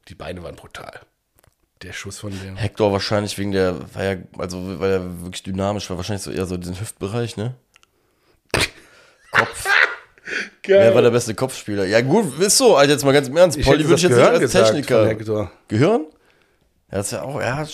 [0.09, 1.01] Die Beine waren brutal.
[1.83, 2.57] Der Schuss von dem.
[2.57, 6.47] Hector wahrscheinlich wegen der, war ja, also weil er wirklich dynamisch war, wahrscheinlich so eher
[6.47, 7.55] so diesen Hüftbereich, ne?
[9.35, 9.66] Kopf.
[10.66, 11.85] Wer war der beste Kopfspieler?
[11.85, 13.59] Ja, gut, ist so, also jetzt mal ganz im Ernst.
[13.59, 15.14] Ich Polly würde ich jetzt Gehirn nicht als Techniker.
[15.68, 16.07] Gehirn?
[16.91, 17.64] Ja, das ja auch, ja,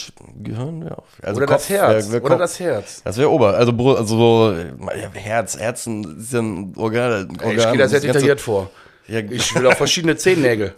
[0.43, 1.05] Gehirn wäre auch.
[1.23, 2.07] Also Oder das Herz.
[2.07, 2.39] wär- wär Oder Kopf.
[2.41, 3.03] das Herz.
[3.05, 7.29] Das wäre Ober, also, also so, ja, Herz, Herzen ist ja ein Organ.
[7.31, 8.71] Organ Ey, ich gehe da sehr detailliert vor.
[9.07, 10.75] Ja, Ich will auch verschiedene Zehennägel.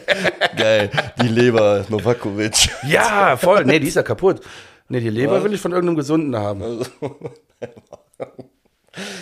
[0.56, 0.90] geil.
[1.22, 2.68] Die Leber, Novakovic.
[2.88, 3.64] Ja, voll.
[3.64, 4.40] Nee, die ist ja kaputt.
[4.88, 5.44] Nee, die Leber Was?
[5.44, 6.80] will ich von irgendeinem Gesunden haben.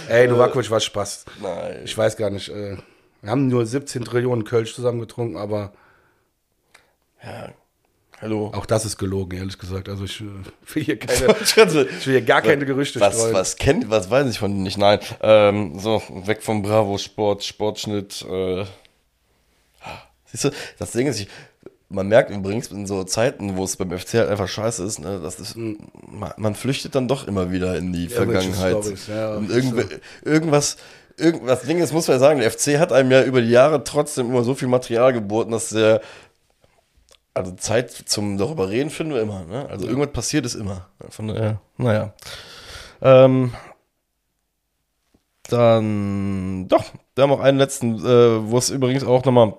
[0.09, 1.25] Ey, Novakovic war Spaß.
[1.43, 1.81] Nein.
[1.85, 2.49] Ich weiß gar nicht.
[2.49, 2.77] Äh,
[3.23, 5.73] wir haben nur 17 Trillionen Kölsch zusammen getrunken, aber
[7.23, 7.53] Ja.
[8.21, 8.53] Hallo.
[8.55, 9.89] auch das ist gelogen, ehrlich gesagt.
[9.89, 10.25] Also ich äh,
[10.75, 13.35] will hier keine, ich will hier gar keine Gerüchte was, streuen.
[13.35, 14.79] was kennt, was weiß ich von denen nicht?
[14.79, 15.01] Nein.
[15.21, 18.25] Ähm, so, weg vom Bravo Sport, Sportschnitt.
[18.31, 18.65] Äh.
[20.27, 21.29] Siehst du, das Ding ist, ich,
[21.89, 25.21] man merkt übrigens in so Zeiten, wo es beim FC halt einfach scheiße ist, ne,
[25.23, 29.09] das ist man, flüchtet dann doch immer wieder in die Irgendwelche Vergangenheit.
[29.09, 29.85] Ja, Und ist irgendw
[30.25, 30.77] irgendwas,
[31.17, 33.85] irgendwas Ding ist, muss man ja sagen, der FC hat einem ja über die Jahre
[33.85, 36.01] trotzdem immer so viel Material geboten, dass der
[37.35, 39.45] also Zeit zum darüber reden finden wir immer.
[39.45, 39.69] Ne?
[39.69, 40.89] Also irgendwas passiert ist immer.
[41.11, 42.15] Von daher, naja.
[43.03, 43.53] Ähm,
[45.49, 49.55] dann, doch, wir haben auch einen letzten, äh, wo es übrigens auch nochmal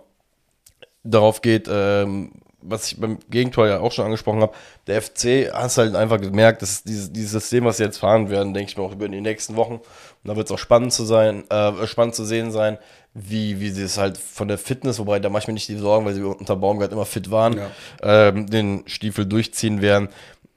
[1.05, 2.31] darauf geht, ähm,
[2.67, 4.53] was ich beim Gegentor ja auch schon angesprochen habe.
[4.87, 8.53] Der FC hast halt einfach gemerkt, dass dieses, dieses System, was sie jetzt fahren werden,
[8.55, 9.73] denke ich mir auch über die nächsten Wochen.
[9.75, 9.81] Und
[10.23, 12.79] da wird es auch spannend zu sein, äh, spannend zu sehen sein,
[13.13, 16.15] wie, wie sie es halt von der Fitness, wobei da manchmal nicht die Sorgen, weil
[16.15, 17.69] sie unter Baumgart immer fit waren, Ja.
[18.01, 20.09] ähm, den Stiefel durchziehen werden.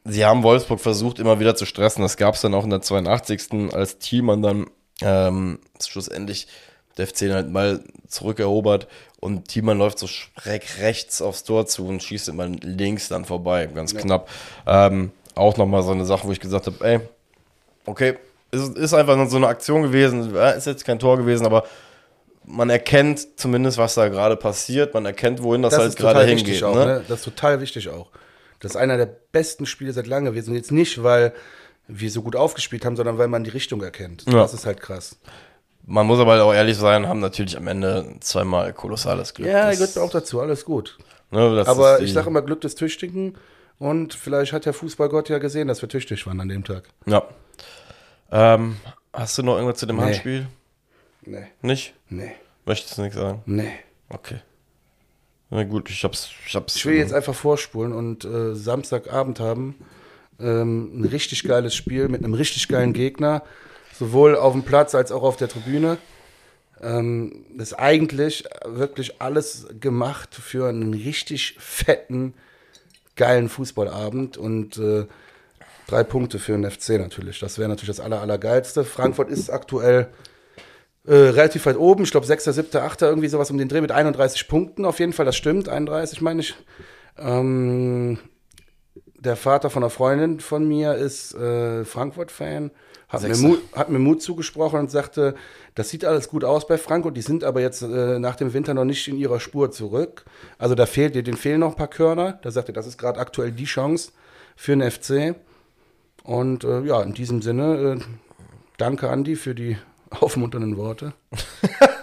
[0.05, 2.01] Sie haben Wolfsburg versucht, immer wieder zu stressen.
[2.03, 3.75] Das gab es dann auch in der 82.
[3.75, 4.67] als Thielmann dann
[5.03, 6.49] ähm, schlussendlich
[6.97, 8.89] der FC halt mal zurückerobert
[9.21, 13.67] und Thielmann läuft so schräg rechts aufs Tor zu und schießt immer links dann vorbei,
[13.67, 14.29] ganz knapp.
[14.67, 17.01] Ähm, auch nochmal so eine Sache, wo ich gesagt habe, ey,
[17.85, 18.17] okay,
[18.51, 21.65] ist, ist einfach nur so eine Aktion gewesen, ja, ist jetzt kein Tor gewesen, aber
[22.45, 26.35] man erkennt zumindest, was da gerade passiert, man erkennt, wohin das, das halt gerade total
[26.35, 26.63] hingeht.
[26.65, 26.75] auch.
[26.75, 26.87] ne?
[26.87, 27.05] Ne?
[27.09, 28.09] Das ist total wichtig auch.
[28.61, 30.51] Das ist einer der besten Spiele seit langem gewesen.
[30.51, 31.33] Und jetzt nicht, weil
[31.87, 34.25] wir so gut aufgespielt haben, sondern weil man die Richtung erkennt.
[34.27, 34.35] Ja.
[34.35, 35.19] Das ist halt krass.
[35.91, 39.49] Man muss aber auch ehrlich sein, haben natürlich am Ende zweimal kolossales Glück.
[39.49, 40.41] Ja, Das- gehört auch dazu.
[40.41, 40.99] Alles gut.
[41.31, 43.37] ne, Aber ich sage immer Glück des Tüchtigen.
[43.79, 46.85] Und vielleicht hat der Fußballgott ja gesehen, dass wir tüchtig waren an dem Tag.
[47.07, 47.23] Ja.
[48.31, 48.77] Ähm,
[49.13, 50.03] hast du noch irgendwas zu dem Nee.
[50.03, 50.47] Handspiel?
[51.25, 51.95] Nee, nicht?
[52.09, 52.33] nee,
[52.67, 53.43] Möchtest du nichts sagen?
[53.47, 53.73] nee.
[54.11, 54.41] Okay.
[55.51, 56.31] Na gut, ich hab's.
[56.47, 59.77] Ich, hab's Ich will jetzt einfach vorspulen und äh, Samstagabend haben
[60.41, 63.43] ähm, ein richtig geiles Spiel mit einem richtig geilen Gegner,
[63.99, 65.99] sowohl auf dem Platz als auch auf der Tribüne.
[66.81, 72.35] Ähm, ist eigentlich wirklich alles gemacht für einen richtig fetten,
[73.17, 75.07] geilen Fußballabend und äh,
[75.89, 77.41] drei Punkte für den FC natürlich.
[77.41, 78.85] Das wäre natürlich das aller, allergeilste.
[78.85, 80.09] Frankfurt ist aktuell
[81.05, 82.05] äh, relativ weit oben.
[82.05, 83.03] Ich glaube, 6., 7., 8.
[83.03, 84.85] irgendwie sowas um den Dreh mit 31 Punkten.
[84.85, 85.69] Auf jeden Fall, das stimmt.
[85.69, 86.55] 31 meine ich.
[87.19, 88.19] Ähm,
[89.19, 92.71] der Vater von einer Freundin von mir ist äh, Frankfurt-Fan.
[93.09, 93.37] Hat mir.
[93.37, 95.35] Mut, hat mir Mut zugesprochen und sagte,
[95.75, 97.17] das sieht alles gut aus bei Frankfurt.
[97.17, 100.27] Die sind aber jetzt äh, nach dem Winter noch nicht in ihrer Spur zurück.
[100.59, 102.39] Also da fehlt dir, denen fehlen noch ein paar Körner.
[102.43, 104.13] Da sagt er, das ist gerade aktuell die Chance
[104.57, 105.37] für den FC.
[106.23, 108.05] Und äh, ja, in diesem Sinne, äh,
[108.77, 109.79] danke Andi für die
[110.11, 111.15] aufmunternden Worte.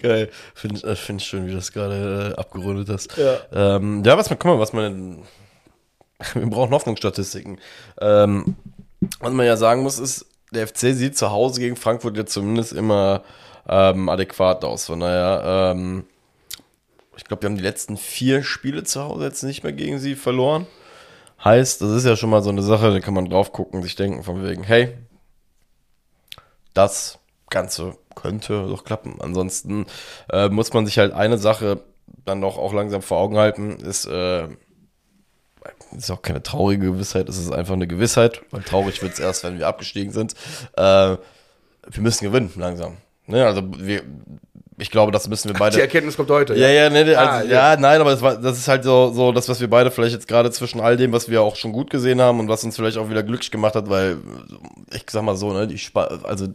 [0.00, 0.30] Geil.
[0.54, 3.16] Finde ich, äh, find ich schön, wie du das gerade äh, abgerundet hast.
[3.16, 3.38] Ja.
[3.52, 5.24] Ähm, ja, was man, guck mal, was man.
[6.34, 7.60] Wir brauchen Hoffnungsstatistiken.
[8.00, 8.54] Ähm,
[9.20, 12.72] was man ja sagen muss, ist, der FC sieht zu Hause gegen Frankfurt ja zumindest
[12.72, 13.22] immer
[13.68, 14.86] ähm, adäquat aus.
[14.86, 16.04] Von daher, ähm,
[17.16, 20.14] ich glaube, wir haben die letzten vier Spiele zu Hause jetzt nicht mehr gegen sie
[20.14, 20.66] verloren.
[21.42, 23.96] Heißt, das ist ja schon mal so eine Sache, da kann man drauf gucken, sich
[23.96, 24.96] denken von wegen, hey,
[26.72, 27.18] das
[27.50, 29.20] Ganze könnte doch klappen.
[29.20, 29.86] Ansonsten
[30.30, 31.82] äh, muss man sich halt eine Sache
[32.24, 34.48] dann doch auch langsam vor Augen halten, ist, äh,
[35.96, 39.44] ist auch keine traurige Gewissheit, es ist einfach eine Gewissheit, weil traurig wird es erst,
[39.44, 40.34] wenn wir abgestiegen sind.
[40.76, 42.96] Äh, wir müssen gewinnen, langsam.
[43.26, 44.02] Ne, also wir,
[44.78, 45.76] ich glaube, das müssen wir beide.
[45.76, 46.54] Die Erkenntnis kommt heute.
[46.54, 47.72] Ja, ja, nee, nee, Ah, also, ja.
[47.72, 50.14] ja, nein, aber das, war, das ist halt so, so das, was wir beide vielleicht
[50.14, 52.76] jetzt gerade zwischen all dem, was wir auch schon gut gesehen haben und was uns
[52.76, 54.18] vielleicht auch wieder glücklich gemacht hat, weil
[54.92, 55.80] ich sag mal so, ne, die
[56.24, 56.48] also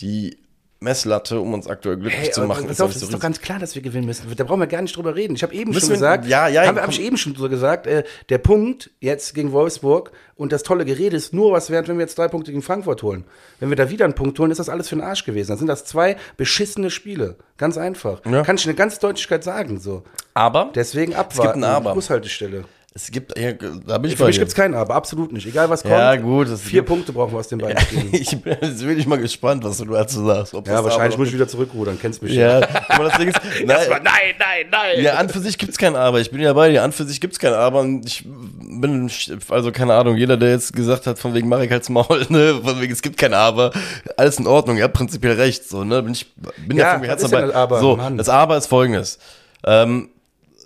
[0.00, 0.38] die
[0.82, 2.64] Messlatte, um uns aktuell glücklich Hey, zu machen.
[2.66, 4.26] noch auf, das so ist doch ganz klar, dass wir gewinnen müssen.
[4.36, 5.34] Da brauchen wir gar nicht drüber reden.
[5.34, 7.86] Ich habe eben Müssen schon gesagt, ja, ja, habe hab ich eben schon so gesagt,
[7.86, 11.96] äh, der Punkt jetzt gegen Wolfsburg und das tolle Gerede ist nur was wert, wenn
[11.96, 13.24] wir jetzt drei Punkte gegen Frankfurt holen.
[13.60, 15.48] Wenn wir da wieder einen Punkt holen, ist das alles für den Arsch gewesen.
[15.48, 17.36] Dann sind das zwei beschissene Spiele.
[17.56, 18.20] Ganz einfach.
[18.24, 18.42] Ja.
[18.42, 19.78] Kann ich in der ganz Deutlichkeit sagen.
[19.78, 20.02] So.
[20.34, 21.52] Aber Deswegen abwarten.
[21.60, 21.94] gibt ein Aber.
[21.94, 22.64] Bushaltestelle.
[22.94, 25.46] Es gibt, ja, da bin ich Für mich gibt es kein Aber, absolut nicht.
[25.46, 25.94] Egal was kommt.
[25.94, 28.08] Ja, gut, es Vier gibt- Punkte brauchen wir aus den beiden Spielen.
[28.12, 30.52] ich bin jetzt wirklich mal gespannt, was du dazu sagst.
[30.52, 31.98] Ja, wahrscheinlich muss ich wieder zurückrudern.
[31.98, 32.56] Kennst mich Ja,
[32.88, 34.02] aber das Ding ist, nein, nein,
[34.38, 35.00] nein, nein.
[35.02, 36.20] ja, an für sich gibt's kein Aber.
[36.20, 36.82] Ich bin ja bei dir.
[36.82, 37.80] An für sich gibt's kein Aber.
[37.80, 39.10] Und ich bin,
[39.48, 42.78] also keine Ahnung, jeder, der jetzt gesagt hat, von wegen Marek halt's Maul, ne, von
[42.80, 43.70] wegen es gibt kein Aber,
[44.18, 46.26] alles in Ordnung, ja, prinzipiell recht, so, ne, bin ich,
[46.66, 47.46] bin ja, Ja, von mir Herz dabei.
[47.46, 48.18] das Aber, so, Mann?
[48.18, 49.18] das Aber ist folgendes.
[49.64, 50.10] Ähm,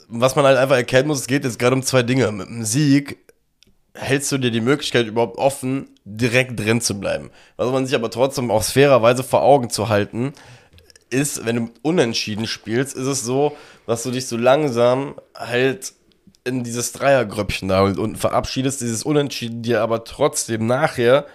[0.09, 2.31] was man halt einfach erkennen muss, es geht jetzt gerade um zwei Dinge.
[2.33, 3.19] Mit dem Sieg
[3.95, 7.31] hältst du dir die Möglichkeit überhaupt offen, direkt drin zu bleiben.
[7.57, 10.33] Was man sich aber trotzdem auch fairerweise vor Augen zu halten,
[11.11, 15.93] ist, wenn du unentschieden spielst, ist es so, dass du dich so langsam halt
[16.45, 21.27] in dieses Dreiergröppchen da unten verabschiedest, dieses Unentschieden dir aber trotzdem nachher,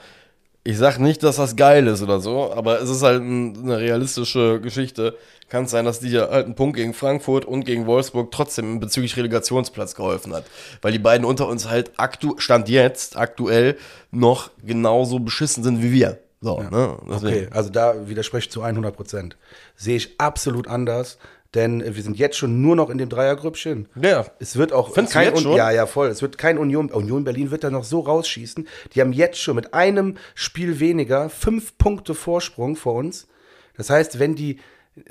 [0.63, 3.79] ich sag nicht, dass das geil ist oder so, aber es ist halt ein, eine
[3.79, 5.17] realistische Geschichte.
[5.49, 9.17] Kann es sein, dass dir halt ein Punkt gegen Frankfurt und gegen Wolfsburg trotzdem bezüglich
[9.17, 10.45] Relegationsplatz geholfen hat.
[10.81, 13.75] Weil die beiden unter uns halt aktu Stand jetzt aktuell
[14.11, 16.19] noch genauso beschissen sind wie wir.
[16.41, 16.97] So, ne?
[17.07, 19.37] Okay, also da widerspreche ich zu 100 Prozent.
[19.75, 21.17] Sehe ich absolut anders,
[21.53, 23.87] denn wir sind jetzt schon nur noch in dem Dreiergrüppchen.
[24.01, 24.25] Ja.
[24.39, 25.55] Es wird auch Findest du kein Un- schon?
[25.57, 26.07] Ja, ja, voll.
[26.07, 26.89] Es wird kein Union.
[26.89, 28.67] Union Berlin wird da noch so rausschießen.
[28.93, 33.27] Die haben jetzt schon mit einem Spiel weniger fünf Punkte Vorsprung vor uns.
[33.75, 34.59] Das heißt, wenn die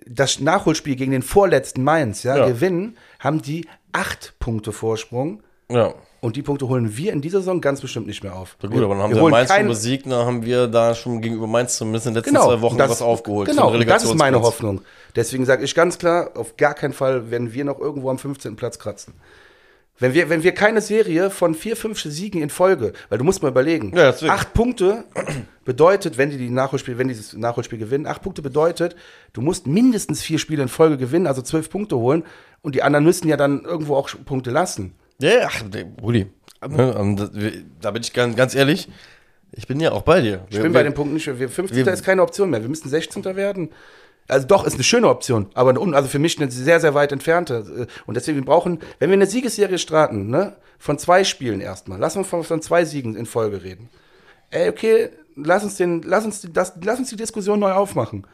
[0.06, 2.46] das Nachholspiel gegen den vorletzten Mainz ja, Ja.
[2.46, 5.42] gewinnen, haben die acht Punkte Vorsprung.
[5.70, 5.94] Ja.
[6.20, 8.56] Und die Punkte holen wir in dieser Saison ganz bestimmt nicht mehr auf.
[8.60, 10.94] Na gut, aber dann haben wir sie holen Mainz schon besiegt, dann haben wir da
[10.94, 13.48] schon gegenüber Mainz zumindest in den letzten genau, zwei Wochen das, was aufgeholt.
[13.48, 14.42] Genau, das ist meine.
[14.42, 14.82] Hoffnung.
[15.16, 18.56] Deswegen sage ich ganz klar, auf gar keinen Fall werden wir noch irgendwo am 15.
[18.56, 19.14] Platz kratzen.
[19.98, 23.42] Wenn wir, wenn wir keine Serie von vier, fünf Siegen in Folge, weil du musst
[23.42, 25.04] mal überlegen, Ja, acht Punkte
[25.66, 28.96] bedeutet, wenn die, die Nachholspiel, wenn die das Nachholspiel gewinnen, acht Punkte bedeutet,
[29.34, 32.24] du musst mindestens vier Spiele in Folge gewinnen, also zwölf Punkte holen
[32.62, 34.94] und die anderen müssen ja dann irgendwo auch Punkte lassen.
[35.20, 35.62] Ja, ach,
[36.00, 36.28] Rudi,
[36.66, 37.52] ne, wir-
[37.82, 38.88] da bin ich ganz, ganz ehrlich,
[39.52, 40.46] ich bin ja auch bei dir.
[40.48, 41.84] Ich bin bei dem Punkt nicht, wir 15.
[41.84, 42.62] wir- ist keine Option mehr.
[42.62, 43.36] Wir müssen 16.
[43.36, 43.68] werden.
[44.28, 47.10] Also doch, ist eine schöne Option, aber eine, also für mich eine sehr, sehr weit
[47.12, 47.88] entfernte.
[48.06, 52.16] Und deswegen wir brauchen, wenn wir eine Siegesserie starten, ne, von zwei Spielen erstmal, lass
[52.16, 53.88] uns von, von zwei Siegen in Folge reden.
[54.50, 58.26] Ey, okay, lass uns den, lass uns die, das, lass uns die Diskussion neu aufmachen.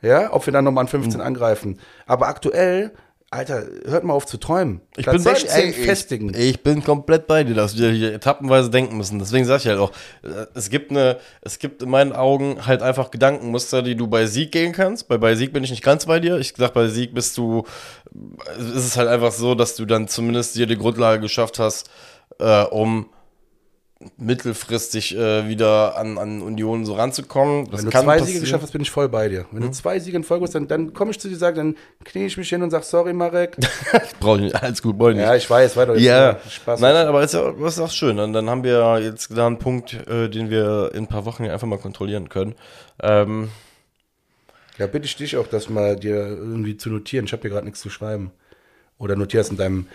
[0.00, 1.26] Ja, ob wir dann nochmal an 15 Mhm.
[1.26, 1.78] angreifen.
[2.06, 2.92] Aber aktuell,
[3.32, 4.82] Alter, hört mal auf zu träumen.
[4.94, 6.34] Ich bin bei 16 ey, festigen.
[6.34, 9.18] Ich, ich bin komplett bei dir, dass wir hier etappenweise denken müssen.
[9.18, 9.90] Deswegen sage ich halt auch,
[10.22, 14.26] äh, es gibt eine, es gibt in meinen Augen halt einfach Gedankenmuster, die du bei
[14.26, 15.08] Sieg gehen kannst.
[15.08, 16.36] Bei, bei Sieg bin ich nicht ganz bei dir.
[16.36, 17.64] Ich sag, bei Sieg bist du,
[18.58, 21.88] ist es halt einfach so, dass du dann zumindest dir die Grundlage geschafft hast,
[22.38, 23.08] äh, um
[24.16, 27.70] mittelfristig äh, wieder an, an Union so ranzukommen.
[27.70, 28.18] Das Wenn du zwei.
[28.20, 29.46] Siege geschafft hast, bin ich voll bei dir.
[29.50, 31.76] Wenn du zwei Siege in Folge hast, dann, dann komme ich zu dir sage, dann
[32.04, 33.56] knie ich mich hin und sag sorry, Marek.
[34.20, 34.62] Brauch ich nicht.
[34.62, 35.24] Alles gut, brauch ich nicht.
[35.24, 35.96] ja, ich weiß, weiter.
[35.96, 36.80] Ja, Spaß.
[36.80, 38.18] nein, nein, aber ist ja ist auch schön.
[38.18, 41.44] Und dann haben wir jetzt da einen Punkt, äh, den wir in ein paar Wochen
[41.44, 42.54] einfach mal kontrollieren können.
[43.02, 43.48] Ähm,
[44.78, 47.26] Ja, bitte ich dich auch, das mal dir irgendwie zu notieren.
[47.26, 48.32] Ich habe hier gerade nichts zu schreiben.
[48.98, 49.86] Oder notierst in deinem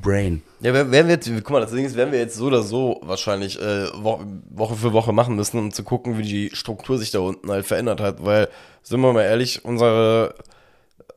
[0.00, 0.42] Brain.
[0.60, 2.62] ja, wer- werden wir jetzt, guck mal, das Ding ist, werden wir jetzt so oder
[2.62, 4.20] so wahrscheinlich äh, Wo
[4.50, 7.66] Woche für Woche machen müssen, um zu gucken, wie die Struktur sich da unten halt
[7.66, 8.24] verändert hat.
[8.24, 8.48] Weil,
[8.82, 10.34] sind wir mal ehrlich, unsere,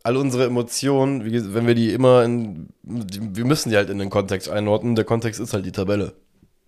[0.04, 4.00] all unsere Emotionen, wie, wenn wir die immer in, die, wir müssen die halt in
[4.00, 4.96] den Kontext einordnen.
[4.96, 6.14] Der Kontext ist halt die Tabelle.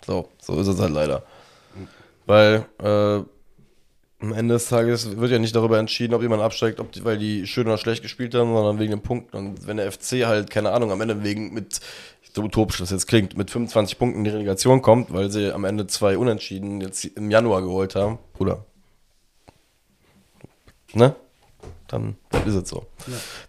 [0.05, 1.23] So, so ist es halt leider.
[2.25, 3.23] Weil, äh,
[4.23, 7.17] am Ende des Tages wird ja nicht darüber entschieden, ob jemand absteigt, ob die, weil
[7.17, 9.35] die schön oder schlecht gespielt haben, sondern wegen dem Punkt.
[9.35, 11.81] Und wenn der FC halt, keine Ahnung, am Ende wegen mit,
[12.33, 15.65] so utopisch das jetzt klingt, mit 25 Punkten in die Relegation kommt, weil sie am
[15.65, 18.63] Ende zwei Unentschieden jetzt im Januar geholt haben, Bruder.
[20.93, 21.15] Ne?
[21.87, 22.15] Dann
[22.45, 22.85] ist es so.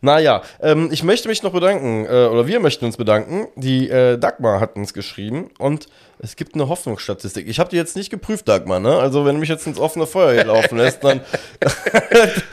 [0.01, 3.49] Naja, ähm, ich möchte mich noch bedanken, äh, oder wir möchten uns bedanken.
[3.57, 5.87] Die äh, Dagmar hat uns geschrieben und
[6.19, 7.49] es gibt eine Hoffnungsstatistik.
[7.49, 8.99] Ich habe die jetzt nicht geprüft, Dagmar, ne?
[8.99, 11.21] Also wenn du mich jetzt ins offene Feuer hier laufen lässt, dann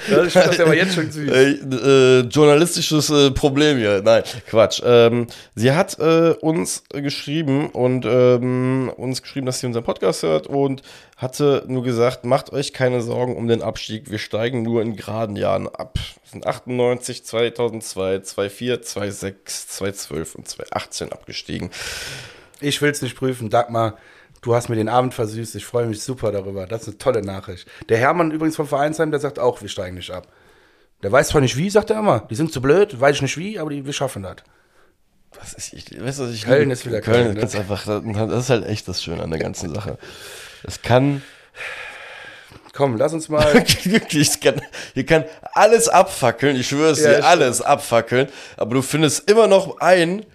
[0.09, 1.31] Ja, ich finde das aber jetzt schon süß.
[1.31, 4.01] äh, äh, journalistisches äh, Problem hier.
[4.03, 4.81] Nein, Quatsch.
[4.83, 10.47] Ähm, sie hat äh, uns geschrieben und ähm, uns geschrieben, dass sie unseren Podcast hört
[10.47, 10.81] und
[11.17, 14.09] hatte nur gesagt, macht euch keine Sorgen um den Abstieg.
[14.09, 15.99] Wir steigen nur in geraden Jahren ab.
[16.23, 21.71] Wir sind 98, 2002, 2004, 2006, 2012 und 2018 abgestiegen.
[22.59, 23.49] Ich will es nicht prüfen.
[23.49, 23.97] Dagmar,
[24.41, 25.55] Du hast mir den Abend versüßt.
[25.55, 26.65] Ich freue mich super darüber.
[26.65, 27.67] Das ist eine tolle Nachricht.
[27.89, 30.27] Der Hermann übrigens vom Vereinsheim, der sagt auch, wir steigen nicht ab.
[31.03, 32.21] Der weiß zwar nicht wie, sagt er immer.
[32.29, 34.37] Die sind zu blöd, weiß ich nicht wie, aber die, wir schaffen das.
[35.39, 36.73] Was ist, ich, weißt du, was ich Köln liebe?
[36.73, 37.23] ist wieder Köln.
[37.23, 37.41] Köln, ne?
[37.41, 39.97] ist einfach, das ist halt echt das Schöne an der ganzen Sache.
[40.63, 41.21] Es kann
[42.73, 43.45] Komm, lass uns mal.
[44.13, 44.61] Es kann,
[44.93, 49.47] hier kann alles abfackeln, ich schwöre es Ja, dir, alles abfackeln, aber du findest immer
[49.47, 50.25] noch einen,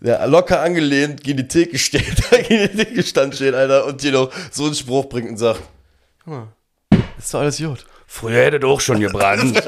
[0.00, 4.12] der locker angelehnt gegen die Theke steht, gegen die Theke stand steht, Alter, und dir
[4.12, 5.60] noch so einen Spruch bringt und sagt,
[6.24, 6.48] mal,
[7.18, 7.84] ist doch alles gut.
[8.06, 9.54] Früher hätte doch schon gebrannt.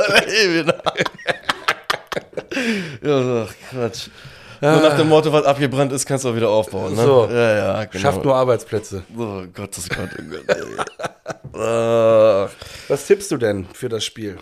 [3.03, 4.09] ja, ach, Quatsch.
[4.61, 7.03] So nach dem Motto, was abgebrannt ist, kannst du auch wieder aufbauen, ne?
[7.03, 7.29] So.
[7.29, 8.01] Ja, ja, genau.
[8.01, 9.03] Schafft nur Arbeitsplätze.
[9.17, 10.57] Oh Gott, das Gott, oh Gott.
[11.59, 14.39] Was tippst du denn für das Spiel?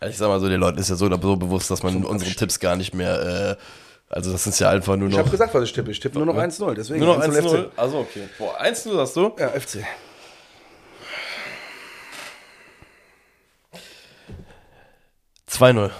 [0.00, 2.30] Also ich sag mal so, den Leuten ist ja so, so bewusst, dass man unsere
[2.32, 3.62] Tipps gar nicht mehr, äh,
[4.08, 5.30] also das ist ja einfach nur Ich habe noch.
[5.32, 5.90] gesagt, was ich tippe.
[5.90, 6.74] Ich tippe nur noch 1-0.
[6.74, 7.70] Deswegen Nur noch 1-0 1-0.
[7.76, 8.28] Also okay.
[8.38, 9.32] Boah, 1-0 sagst du?
[9.38, 9.76] Ja, FC.
[9.76, 9.86] Ja!
[15.50, 15.90] 2-0.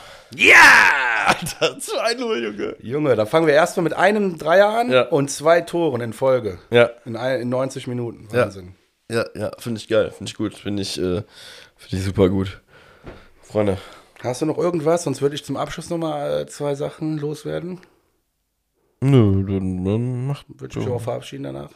[1.27, 1.33] Ja!
[1.33, 2.77] Alter, 2-0, Junge.
[2.81, 5.03] Junge, da fangen wir erstmal mit einem Dreier an Ja.
[5.09, 6.59] und zwei Toren in Folge.
[6.71, 6.91] Ja.
[7.05, 8.29] In, ein, in 90 Minuten.
[8.33, 8.43] Ja.
[8.45, 8.75] Wahnsinn.
[9.11, 11.23] Ja, ja, finde ich geil, finde ich gut, finde ich, äh,
[11.77, 12.61] finde ich super gut.
[13.43, 13.79] Freunde.
[14.23, 15.05] Hast du noch irgendwas?
[15.05, 17.81] Sonst würde ich zum Abschluss nochmal äh, zwei Sachen loswerden.
[19.01, 20.47] Nö, dann, dann macht.
[20.49, 21.71] Würde ich mich auch verabschieden danach.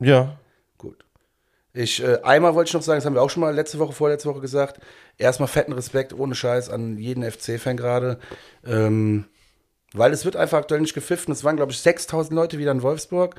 [0.00, 0.38] Ja.
[0.78, 1.04] Gut.
[1.74, 3.92] Ich, äh, einmal wollte ich noch sagen, das haben wir auch schon mal letzte Woche,
[3.92, 4.80] vorletzte Woche gesagt.
[5.16, 8.18] Erstmal fetten Respekt, ohne Scheiß, an jeden FC-Fan gerade.
[8.66, 9.24] Ähm,
[9.94, 11.32] weil es wird einfach aktuell nicht gepfiffen.
[11.32, 13.36] Es waren, glaube ich, 6000 Leute wieder in Wolfsburg.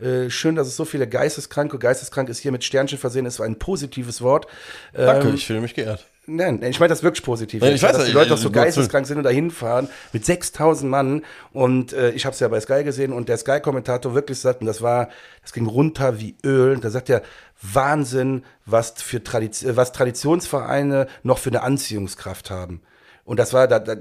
[0.00, 3.58] Äh, schön, dass es so viele Geisteskranke, Geisteskrank ist hier mit Sternchen versehen, ist ein
[3.58, 4.46] positives Wort.
[4.92, 6.06] Danke, Ähm, ich fühle mich geehrt.
[6.30, 7.62] Nein, ich meine das wirklich positiv.
[7.62, 10.24] Nein, ich weiß dass die Leute ich- auch so geisteskrank sind und da hinfahren mit
[10.26, 11.22] 6000 Mann.
[11.52, 14.66] Und äh, ich habe es ja bei Sky gesehen und der Sky-Kommentator wirklich sagt, und
[14.66, 15.08] das war,
[15.42, 16.78] das ging runter wie Öl.
[16.78, 17.22] Da sagt er,
[17.62, 22.82] Wahnsinn, was für Tradition, was Traditionsvereine noch für eine Anziehungskraft haben.
[23.24, 23.96] Und das war, da, da,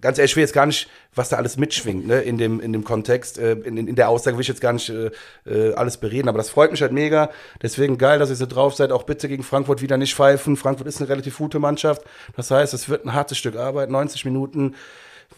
[0.00, 2.72] ganz ehrlich, ich will jetzt gar nicht, was da alles mitschwingt, ne, in dem, in
[2.72, 5.10] dem Kontext, äh, in, in der Aussage will ich jetzt gar nicht äh,
[5.46, 7.30] äh, alles bereden, aber das freut mich halt mega.
[7.62, 8.92] Deswegen geil, dass ihr so drauf seid.
[8.92, 10.56] Auch bitte gegen Frankfurt wieder nicht pfeifen.
[10.56, 12.02] Frankfurt ist eine relativ gute Mannschaft.
[12.36, 14.74] Das heißt, es wird ein hartes Stück Arbeit, 90 Minuten,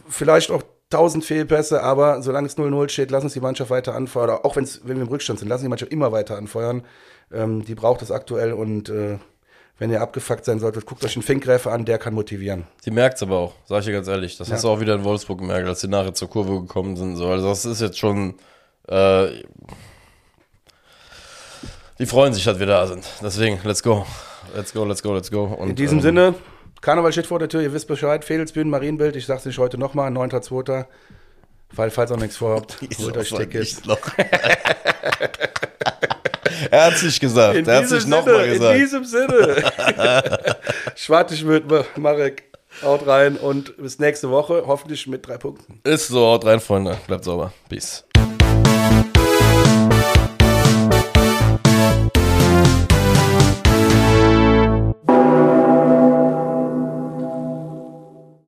[0.09, 4.31] vielleicht auch 1000 Fehlpässe, aber solange es 0-0 steht, lassen uns die Mannschaft weiter anfeuern.
[4.43, 6.83] Auch wenn's, wenn wir im Rückstand sind, lassen die Mannschaft immer weiter anfeuern.
[7.31, 9.19] Ähm, die braucht es aktuell und äh,
[9.79, 12.67] wenn ihr abgefuckt sein solltet, guckt euch den Finkgräfer an, der kann motivieren.
[12.81, 14.37] Sie merkt's aber auch, sag ich dir ganz ehrlich.
[14.37, 17.17] Das hast du auch wieder in Wolfsburg gemerkt, als sie nachher zur Kurve gekommen sind.
[17.17, 17.29] So.
[17.29, 18.35] Also das ist jetzt schon.
[18.89, 19.29] Äh,
[21.99, 23.05] die freuen sich, dass wir da sind.
[23.23, 24.07] Deswegen, let's go.
[24.55, 25.45] Let's go, let's go, let's go.
[25.45, 26.35] Und, In diesem ähm, Sinne,
[26.81, 28.25] Karneval steht vor der Tür, ihr wisst Bescheid.
[28.25, 30.87] Fedelsbühnen, Marienbild, ich sag's nicht heute nochmal, 9.2.
[31.73, 33.83] Weil, falls ihr nichts vorhabt, holt euch Tickets.
[36.71, 37.57] er hat's nicht gesagt.
[37.57, 38.79] In er nicht Sinne, nochmal in gesagt.
[38.79, 39.73] diesem Sinne.
[40.95, 41.65] Schwartig mit
[41.97, 42.45] Marek.
[42.83, 45.81] Haut rein und bis nächste Woche, hoffentlich mit drei Punkten.
[45.85, 46.97] Ist so, haut rein, Freunde.
[47.07, 47.53] Bleibt sauber.
[47.69, 48.05] Peace.